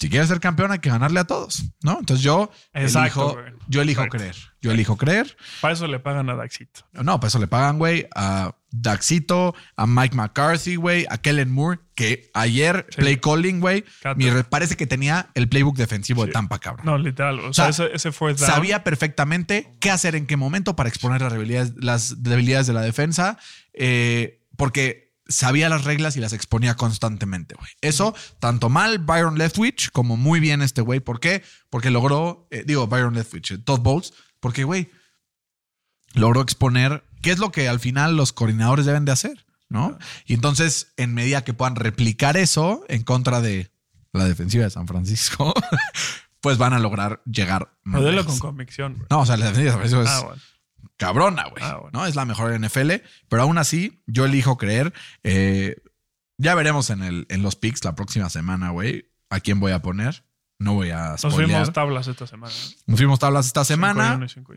[0.04, 1.97] si quieres ser campeón hay que ganarle a todos, ¿no?
[1.99, 3.54] Entonces yo Exacto, elijo, güey.
[3.70, 4.18] yo elijo Exacto.
[4.18, 4.36] creer.
[4.62, 5.38] Yo elijo creer.
[5.62, 6.82] Para eso le pagan a Daxito.
[6.91, 11.80] No, pues eso le pagan, güey, a Daxito, a Mike McCarthy, güey, a Kellen Moore,
[11.95, 12.97] que ayer Sí.
[12.97, 13.84] play calling, güey,
[14.18, 16.32] mi re- parece que tenía el playbook defensivo de.
[16.34, 16.86] Tampa, cabrón.
[16.86, 17.39] No, literal.
[17.39, 18.38] O sea, sea, ese, down.
[18.38, 22.82] Sabía perfectamente qué hacer en qué momento para exponer las debilidades, las debilidades de la
[22.82, 23.38] defensa,
[23.74, 27.70] eh, porque sabía las reglas y las exponía constantemente, güey.
[27.82, 31.00] Eso, tanto mal Byron Leftwich como muy bien este güey.
[31.00, 31.44] ¿Por qué?
[31.70, 34.92] Porque logró, eh, digo, Byron Leftwich, eh, Todd Bowles, porque, güey,
[36.14, 39.98] logró exponer qué es lo que al final los coordinadores deben de hacer, ¿no?
[40.26, 43.72] Y entonces, en medida que puedan replicar eso en contra de
[44.12, 45.54] la defensiva de San Francisco,
[46.42, 49.08] pues van a lograr llegar más Modelo con convicción, bro.
[49.10, 50.42] No, o sea, la defensiva de San Francisco es Ah, bueno.
[50.98, 51.64] Cabrona, güey.
[51.64, 51.90] Ah, bueno.
[51.94, 52.06] ¿no?
[52.06, 52.92] Es la mejor NFL,
[53.30, 54.94] pero aún así, yo elijo creer.
[55.24, 55.76] eh,
[56.40, 59.82] ya veremos en, el, en los picks la próxima semana, güey, a quién voy a
[59.82, 60.26] poner.
[60.60, 61.46] No voy a Nos spoilear.
[61.50, 62.54] fuimos tablas esta semana.
[62.54, 62.76] ¿no?
[62.88, 64.20] Nos fuimos tablas esta semana.
[64.28, 64.54] cinco.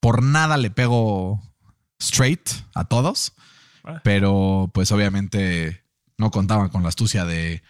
[0.00, 1.42] Por nada le pego
[2.00, 3.34] straight a todos,
[3.84, 4.00] Ah.
[4.04, 5.84] pero pues obviamente
[6.18, 7.62] no contaban con la astucia de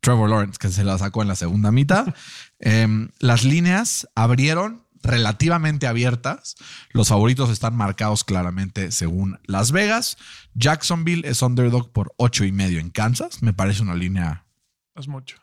[0.00, 2.06] Trevor Lawrence, que se la sacó en la segunda mitad.
[2.58, 6.56] Em, las líneas abrieron relativamente abiertas.
[6.90, 10.16] Los favoritos están marcados claramente según Las Vegas.
[10.54, 13.42] Jacksonville es underdog por ocho y medio en Kansas.
[13.42, 14.46] Me parece una línea.
[14.94, 15.36] Es mucho.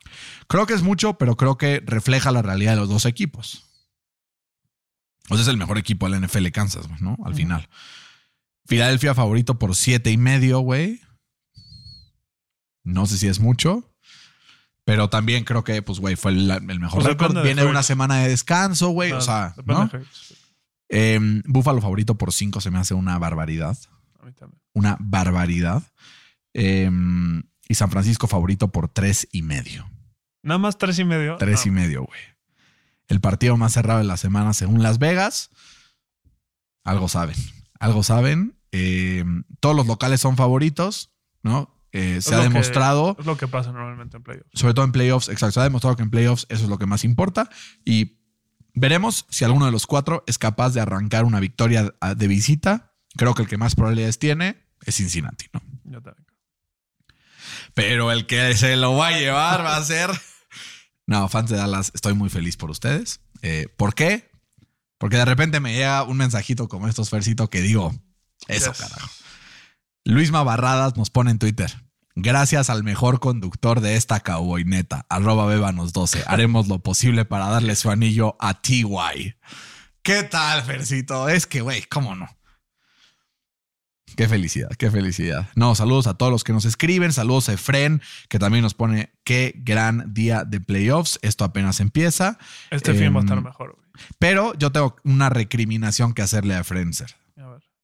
[0.46, 3.64] Creo que es mucho, pero creo que refleja la realidad de los dos equipos.
[5.28, 7.16] O sea, es el mejor equipo de la NFL Kansas, ¿no?
[7.24, 7.68] Al final.
[8.66, 11.00] Filadelfia favorito por siete y medio, güey.
[12.84, 13.89] No sé si es mucho.
[14.84, 17.42] Pero también creo que, pues, güey, fue el, el mejor récord.
[17.42, 19.12] Viene de una semana de descanso, güey.
[19.12, 19.90] o Ah, sea, ¿no?
[20.88, 23.76] Eh, Búfalo favorito por 5 se me hace una barbaridad.
[24.20, 24.60] A mí también.
[24.72, 25.82] Una barbaridad.
[26.54, 26.90] Eh,
[27.68, 29.88] y San Francisco favorito por tres y medio.
[30.42, 31.36] Nada más tres y medio.
[31.36, 31.70] Tres No.
[31.72, 32.20] y medio, güey.
[33.06, 35.50] El partido más cerrado de la semana según Las Vegas.
[36.84, 37.36] Algo saben.
[37.78, 38.56] Algo saben.
[38.72, 39.24] Eh,
[39.60, 41.10] todos los locales son favoritos,
[41.42, 41.72] ¿no?
[41.92, 44.48] Eh, se ha que- demostrado, Es lo que pasa normalmente en playoffs.
[44.54, 46.86] sobre todo en playoffs, exacto, se ha demostrado que en playoffs eso es lo que
[46.86, 47.50] más importa.
[47.84, 48.20] Y
[48.74, 52.94] veremos si alguno de los cuatro es capaz de arrancar una victoria de visita.
[53.16, 55.60] Creo que el que más probabilidades tiene es Cincinnati, ¿no?
[55.84, 56.26] Yo también.
[57.74, 60.10] Pero el que se lo va a llevar va a ser.
[61.06, 63.20] No, fans de Dallas, estoy muy feliz por ustedes.
[63.42, 64.30] Eh, ¿Por qué?
[64.96, 67.92] Porque de repente me llega un mensajito como estos, Fercito, que digo,
[68.46, 68.78] eso, Yes.
[68.80, 69.10] carajo.
[70.10, 71.70] Luisma Barradas nos pone en Twitter.
[72.16, 76.24] Gracias al mejor conductor de esta cowboy neta, arroba bebanos 12.
[76.26, 79.36] Haremos lo posible para darle su anillo a TY.
[80.02, 81.28] ¿Qué tal, Fercito?
[81.28, 82.26] Es que, güey, ¿cómo no?
[84.16, 85.48] Qué felicidad, qué felicidad.
[85.54, 87.12] No, saludos a todos los que nos escriben.
[87.12, 91.20] Saludos a Efren, que también nos pone qué gran día de playoffs.
[91.22, 92.36] Esto apenas empieza.
[92.72, 93.78] Este fin va a estar Em, mejor.
[94.18, 97.19] Pero yo tengo una recriminación que hacerle a Frenzer.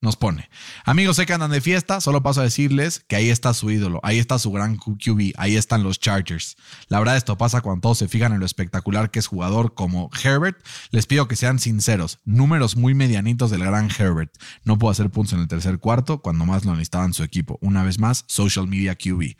[0.06, 0.48] Nos pone,
[0.84, 3.98] amigos, sé que andan de fiesta, solo paso a decirles que ahí está su ídolo,
[4.04, 6.56] ahí está su gran QB, ahí están los Chargers.
[6.86, 10.08] La verdad esto pasa cuando todos se fijan en lo espectacular que es jugador como
[10.22, 10.64] Herbert.
[10.90, 14.32] Les pido que sean sinceros, números muy medianitos del gran Herbert.
[14.62, 17.58] No pudo hacer puntos en el tercer cuarto cuando más lo necesitaban su equipo.
[17.60, 19.34] Una vez más, social media QB.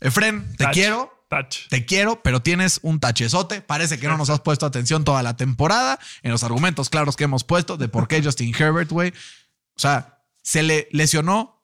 [0.00, 0.74] Efren, te Touch.
[0.74, 1.66] quiero, Touch.
[1.70, 3.62] te quiero, pero tienes un tachezote.
[3.62, 7.24] Parece que no nos has puesto atención toda la temporada en los argumentos claros que
[7.24, 9.12] hemos puesto de por qué Justin Herbert, güey.
[9.76, 11.62] O sea, se le lesionó.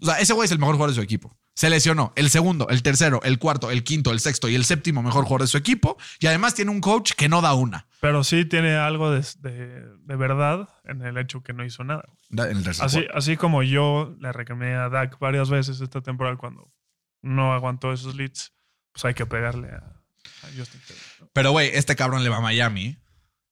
[0.00, 1.36] O sea, ese güey es el mejor jugador de su equipo.
[1.54, 5.02] Se lesionó el segundo, el tercero, el cuarto, el quinto, el sexto y el séptimo
[5.02, 5.98] mejor jugador de su equipo.
[6.18, 7.86] Y además tiene un coach que no da una.
[8.00, 12.04] Pero sí tiene algo de, de- de verdad en el hecho que no hizo nada.
[12.30, 12.68] En el
[13.14, 16.72] Así, como yo le reclamé a Dak varias veces esta temporada cuando
[17.20, 18.54] no aguantó esos leads,
[18.92, 20.80] pues hay que pegarle a, a Justin.
[21.20, 21.28] ¿no?
[21.34, 22.96] Pero, güey, este cabrón le va a Miami.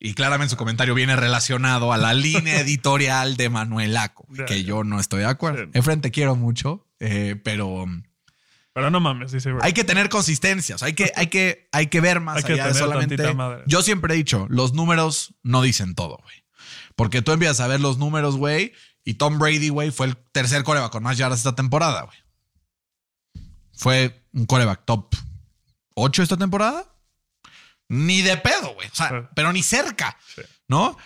[0.03, 4.82] Y claramente su comentario viene relacionado a la línea editorial de Manuel Aco, que yo
[4.82, 5.64] no estoy de acuerdo.
[5.64, 5.70] Sí.
[5.74, 7.84] Efren, te quiero mucho, eh, pero
[8.72, 10.76] Pero no mames, dice hay que tener consistencia.
[10.76, 13.34] o sea, hay, que, hay, que, hay que ver más Hay que allá de solamente.
[13.34, 13.62] madre.
[13.66, 16.44] Yo siempre he dicho, los números no dicen todo, güey.
[16.96, 18.72] Porque tú empiezas a ver los números, güey,
[19.05, 22.16] y Tom Brady, güey, fue el tercer coreback con más yardas esta temporada, güey.
[23.74, 25.14] Fue un coreback top
[25.94, 26.89] 8 esta temporada.
[27.91, 28.88] Ni de pedo, güey.
[28.88, 29.14] O sea, Sí.
[29.34, 30.43] pero ni cerca, Sí.
[30.68, 30.97] ¿no?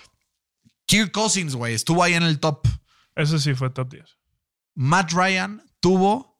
[0.87, 2.69] Kirk Cousins, güey, estuvo ahí en el top.
[3.17, 4.19] Eso sí fue top 10.
[4.75, 6.39] Matt Ryan tuvo,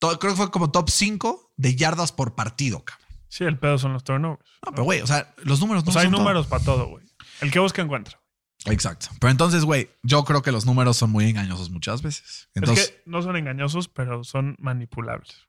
[0.00, 3.06] creo que fue como top 5 de yardas por partido, cabrón.
[3.28, 4.42] Sí, el pedo son los turnovers.
[4.64, 6.22] No, pero güey, o sea, los números no O sea, hay son todo.
[6.22, 7.04] números para todo, güey.
[7.40, 8.20] El que busca encuentra.
[8.64, 9.08] Exacto.
[9.20, 12.48] Pero entonces, güey, yo creo que los números son muy engañosos muchas veces.
[12.54, 15.46] Entonces, es que no son engañosos, pero son manipulables.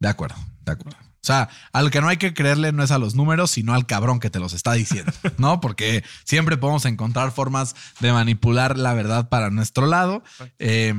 [0.00, 0.98] de acuerdo, de acuerdo.
[1.24, 3.86] O sea, al que no hay que creerle no es a los números, sino al
[3.86, 5.58] cabrón que te los está diciendo, ¿no?
[5.62, 10.22] Porque siempre podemos encontrar formas de manipular la verdad para nuestro lado.
[10.58, 10.92] Eh,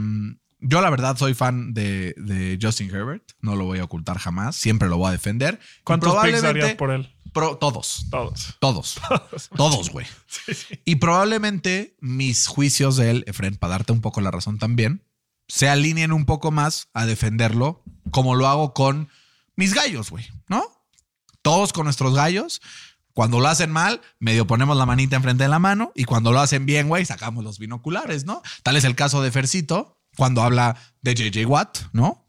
[0.62, 3.24] yo, la verdad, soy fan de, de Justin Herbert.
[3.40, 4.56] No lo voy a ocultar jamás.
[4.56, 5.60] Siempre lo voy a defender.
[5.84, 7.08] ¿Cuántos picks darías por él?
[7.32, 8.08] pro- todos.
[8.10, 8.56] Todos.
[8.60, 8.96] Todos.
[9.56, 10.08] Todos, güey.
[10.86, 15.04] Y probablemente mis juicios de él, Efren, para darte un poco la razón también,
[15.48, 19.10] se alineen un poco más a defenderlo como lo hago con
[19.56, 20.64] mis gallos, güey, ¿no?
[21.42, 22.62] Todos con nuestros gallos.
[23.14, 26.42] Cuando lo hacen mal, medio ponemos la manita enfrente de la mano y cuando lo
[26.42, 28.42] hacen bien, güey, sacamos los binoculares, ¿no?
[28.64, 32.28] Tal es el caso de Fercito cuando habla de JJ Watt, ¿no?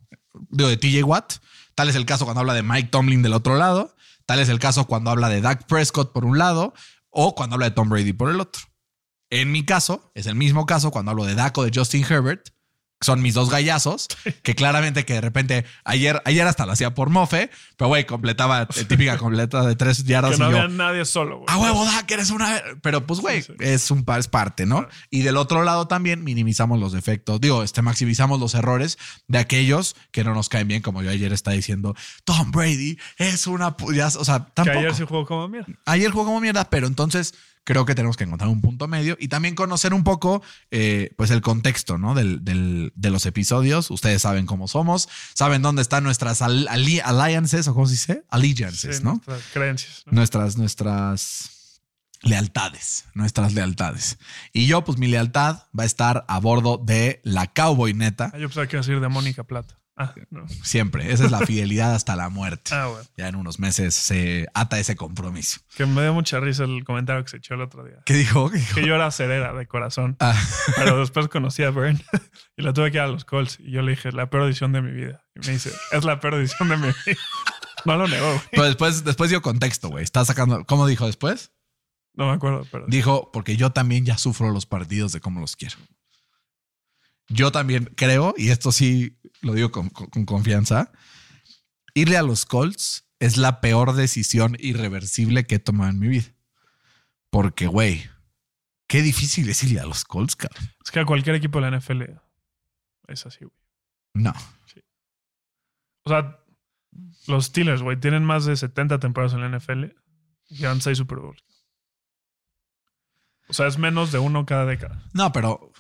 [0.51, 1.35] Digo, de TJ Watt.
[1.75, 3.97] Tal es el caso cuando habla de Mike Tomlin del otro lado.
[4.27, 6.75] Tal es el caso cuando habla de Dak Prescott por un lado
[7.11, 8.63] o cuando habla de Tom Brady por el otro.
[9.31, 12.51] En mi caso, es el mismo caso cuando hablo de Dak o de Justin Herbert.
[12.99, 14.09] Que Son mis dos gallazos,
[14.43, 18.63] que claramente que de repente ayer, ayer hasta lo hacía por mofe, pero güey, completaba
[18.63, 21.47] eh, típica completa de tres yardas Que no y yo, había nadie solo, güey.
[21.49, 22.63] a huevo, Dak, eres una.
[22.83, 23.65] Pero pues, güey, Sí, sí.
[23.65, 24.89] es un es parte, ¿no?
[25.11, 27.41] Y del otro lado también minimizamos los defectos.
[27.41, 28.97] Digo, este, maximizamos los errores
[29.29, 31.95] de aquellos que no nos caen bien, como yo ayer estaba diciendo.
[32.25, 33.77] Tom Brady es una.
[33.95, 34.79] ya- o sea, Que tampoco.
[34.79, 35.67] ayer sí jugó como mierda.
[35.85, 37.35] Ayer jugó como mierda, pero entonces
[37.67, 40.41] creo que tenemos que encontrar un punto medio y también conocer un poco,
[40.71, 42.15] eh, pues, el contexto, ¿no?
[42.15, 43.91] Del, del- de los episodios.
[43.91, 48.25] Ustedes saben cómo somos, saben dónde están nuestras al- ali- alliances o cómo se dice,
[48.31, 49.15] allegiances, Sí, ¿no?
[49.15, 50.03] Nuestras creencias.
[50.07, 50.13] ¿no?
[50.13, 51.81] nuestras, nuestras
[52.23, 54.19] lealtades, nuestras lealtades.
[54.53, 58.39] Y yo, pues mi lealtad va a estar a bordo de la Cowboy Neta, Ah,
[58.39, 59.79] yo pensaba que iba a decir de Mónica Plata.
[59.99, 60.47] Ah, no.
[60.63, 61.11] siempre.
[61.11, 62.71] Esa es la fidelidad hasta la muerte.
[62.75, 63.05] Ah, bueno.
[63.17, 65.61] Ya en unos meses se ata ese compromiso.
[65.77, 67.97] Que me dio mucha risa el comentario que se echó el otro día.
[68.05, 68.51] ¿Qué dijo?
[68.51, 68.75] ¿Qué dijo?
[68.75, 70.17] Que yo era cerera de corazón.
[70.21, 70.39] Ah,
[70.77, 72.03] Pero después conocí a Bern
[72.57, 73.59] y la tuve que ir a los Colts.
[73.61, 75.25] Y yo le dije, la peor edición de mi vida.
[75.35, 76.97] Y me dice, es la peor edición de mi vida.
[77.85, 78.41] No lo negó, güey.
[78.51, 80.03] pero después, después dio contexto, güey.
[80.03, 80.65] Está sacando.
[80.65, 81.53] ¿Cómo dijo después?
[82.15, 82.85] No me acuerdo, pero.
[82.89, 85.77] Dijo, porque yo también ya sufro los partidos de cómo los quiero.
[87.29, 90.93] Yo también creo, y esto sí lo digo con, con- con confianza,
[91.95, 96.35] irle a los Colts es la peor decisión irreversible que he tomado en mi vida.
[97.31, 98.09] Porque, güey,
[98.87, 100.71] qué difícil es irle a los Colts, cabrón.
[100.85, 102.03] Es que a cualquier equipo de la NFL
[103.09, 103.57] es así, güey.
[104.15, 104.33] No.
[106.05, 106.39] O sea,
[107.27, 109.85] los Steelers, güey, tienen más de 70 temporadas en la NFL
[110.49, 111.43] y llevan 6 Super Bowls.
[113.49, 115.03] O sea, es menos de uno cada década.
[115.13, 115.73] No, pero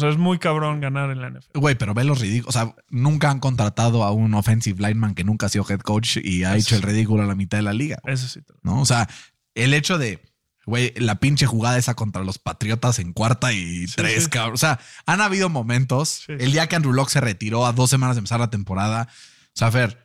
[0.00, 1.58] O sea, es muy cabrón ganar en la NFL.
[1.58, 2.56] Güey, pero ve los ridículos.
[2.56, 6.16] O sea, nunca han contratado a un offensive lineman que nunca ha sido head coach
[6.22, 7.98] y ha Eso hecho el ridículo a la mitad de la liga.
[8.06, 8.40] Eso sí.
[8.62, 8.80] ¿No?
[8.80, 9.10] O sea,
[9.54, 10.22] el hecho de,
[10.64, 14.30] güey, la pinche jugada esa contra los Patriotas en cuarta y tres, sí.
[14.30, 14.54] cabrón.
[14.54, 16.24] O sea, han habido momentos.
[16.28, 19.06] El día que Andrew Locke se retiró a dos semanas de empezar la temporada.
[19.10, 20.02] O sea, Fer,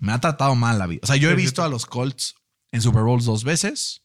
[0.00, 1.00] me ha tratado mal la vida.
[1.04, 2.34] O sea, yo he visto a los Colts
[2.72, 4.02] en Super Bowls dos veces.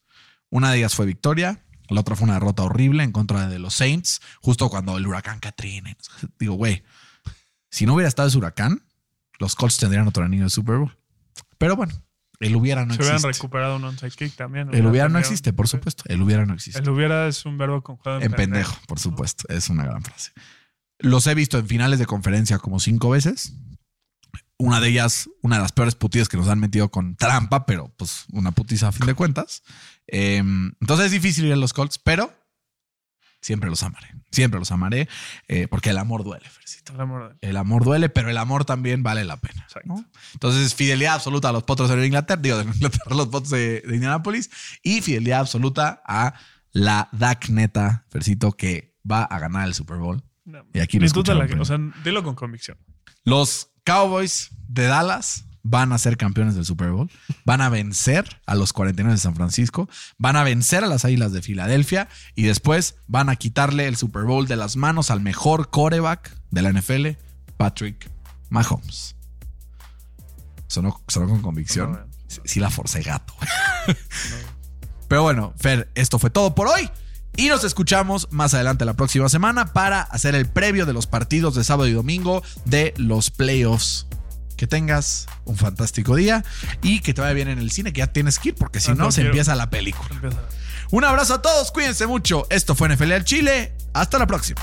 [0.50, 1.66] Una de ellas fue victoria.
[1.90, 5.40] La otra fue una derrota horrible en contra de los Saints, justo cuando el huracán
[5.40, 5.96] Katrina.
[6.40, 6.84] Digo, güey,
[7.70, 8.84] si no hubiera estado ese huracán,
[9.40, 10.98] los Colts tendrían otro anillo de Super Bowl.
[11.58, 11.94] Pero bueno,
[12.40, 13.32] el hubiera no Se hubieran existe.
[13.34, 14.74] recuperado un onside kick también.
[14.74, 16.04] El hubiera no existe, por supuesto.
[16.08, 16.80] El hubiera no existe.
[16.80, 19.46] El hubiera es un verbo conjugado En pendejo, por supuesto.
[19.50, 20.32] Es una gran frase.
[21.00, 23.54] Los he visto en finales de conferencia como cinco veces.
[24.60, 27.90] Una de ellas, una de las peores putizas que nos han metido con trampa, pero
[27.96, 29.62] pues una putiza a fin de cuentas.
[30.08, 32.34] Eh, entonces es difícil ir a los Colts, pero
[33.42, 34.08] siempre los amaré.
[34.32, 35.08] Siempre los amaré
[35.48, 36.94] eh, porque el amor duele, Fercito.
[36.94, 39.64] El amor de- El amor duele, pero el amor también vale la pena.
[39.64, 39.88] Exacto.
[39.88, 40.06] ¿no?
[40.34, 43.94] Entonces, fidelidad absoluta a los potros de Inglaterra, digo, de Inglaterra, los potros de, de
[43.96, 44.50] Indianapolis,
[44.84, 46.34] y fidelidad absoluta a
[46.72, 50.22] la DAC neta, Fercito, que va a ganar el Super Bowl.
[50.46, 52.78] No, Y aquí lo la- O sea, dilo con convicción.
[53.24, 57.10] Los Cowboys de Dallas van a ser campeones del Super Bowl,
[57.46, 61.34] van a vencer a los 49 de San Francisco, van a vencer a las Águilas
[61.34, 65.70] de Filadelfia y después van a quitarle el Super Bowl de las manos al mejor
[65.70, 67.08] coreback de la NFL,
[67.58, 68.10] Patrick
[68.50, 69.16] Mahomes.
[70.68, 71.92] Sonó, sonó con convicción.
[71.94, 72.08] No, no.
[72.28, 73.34] Sí, sí la forcé gato.
[75.08, 76.90] Pero bueno, Fer, esto fue todo por hoy.
[77.38, 81.56] Y nos escuchamos más adelante la próxima semana para hacer el previo de los partidos
[81.56, 84.08] de sábado y domingo de los playoffs.
[84.58, 86.44] Que tengas un fantástico día
[86.82, 88.92] y que te vaya bien en el cine, que ya tienes que ir, porque si
[88.92, 89.30] Ah, no, no se quiero.
[89.30, 90.10] empieza la película.
[90.12, 90.38] Empieza.
[90.92, 92.46] Un abrazo a todos, cuídense mucho.
[92.50, 93.74] Esto fue NFL al Chile.
[93.94, 94.62] Hasta la próxima.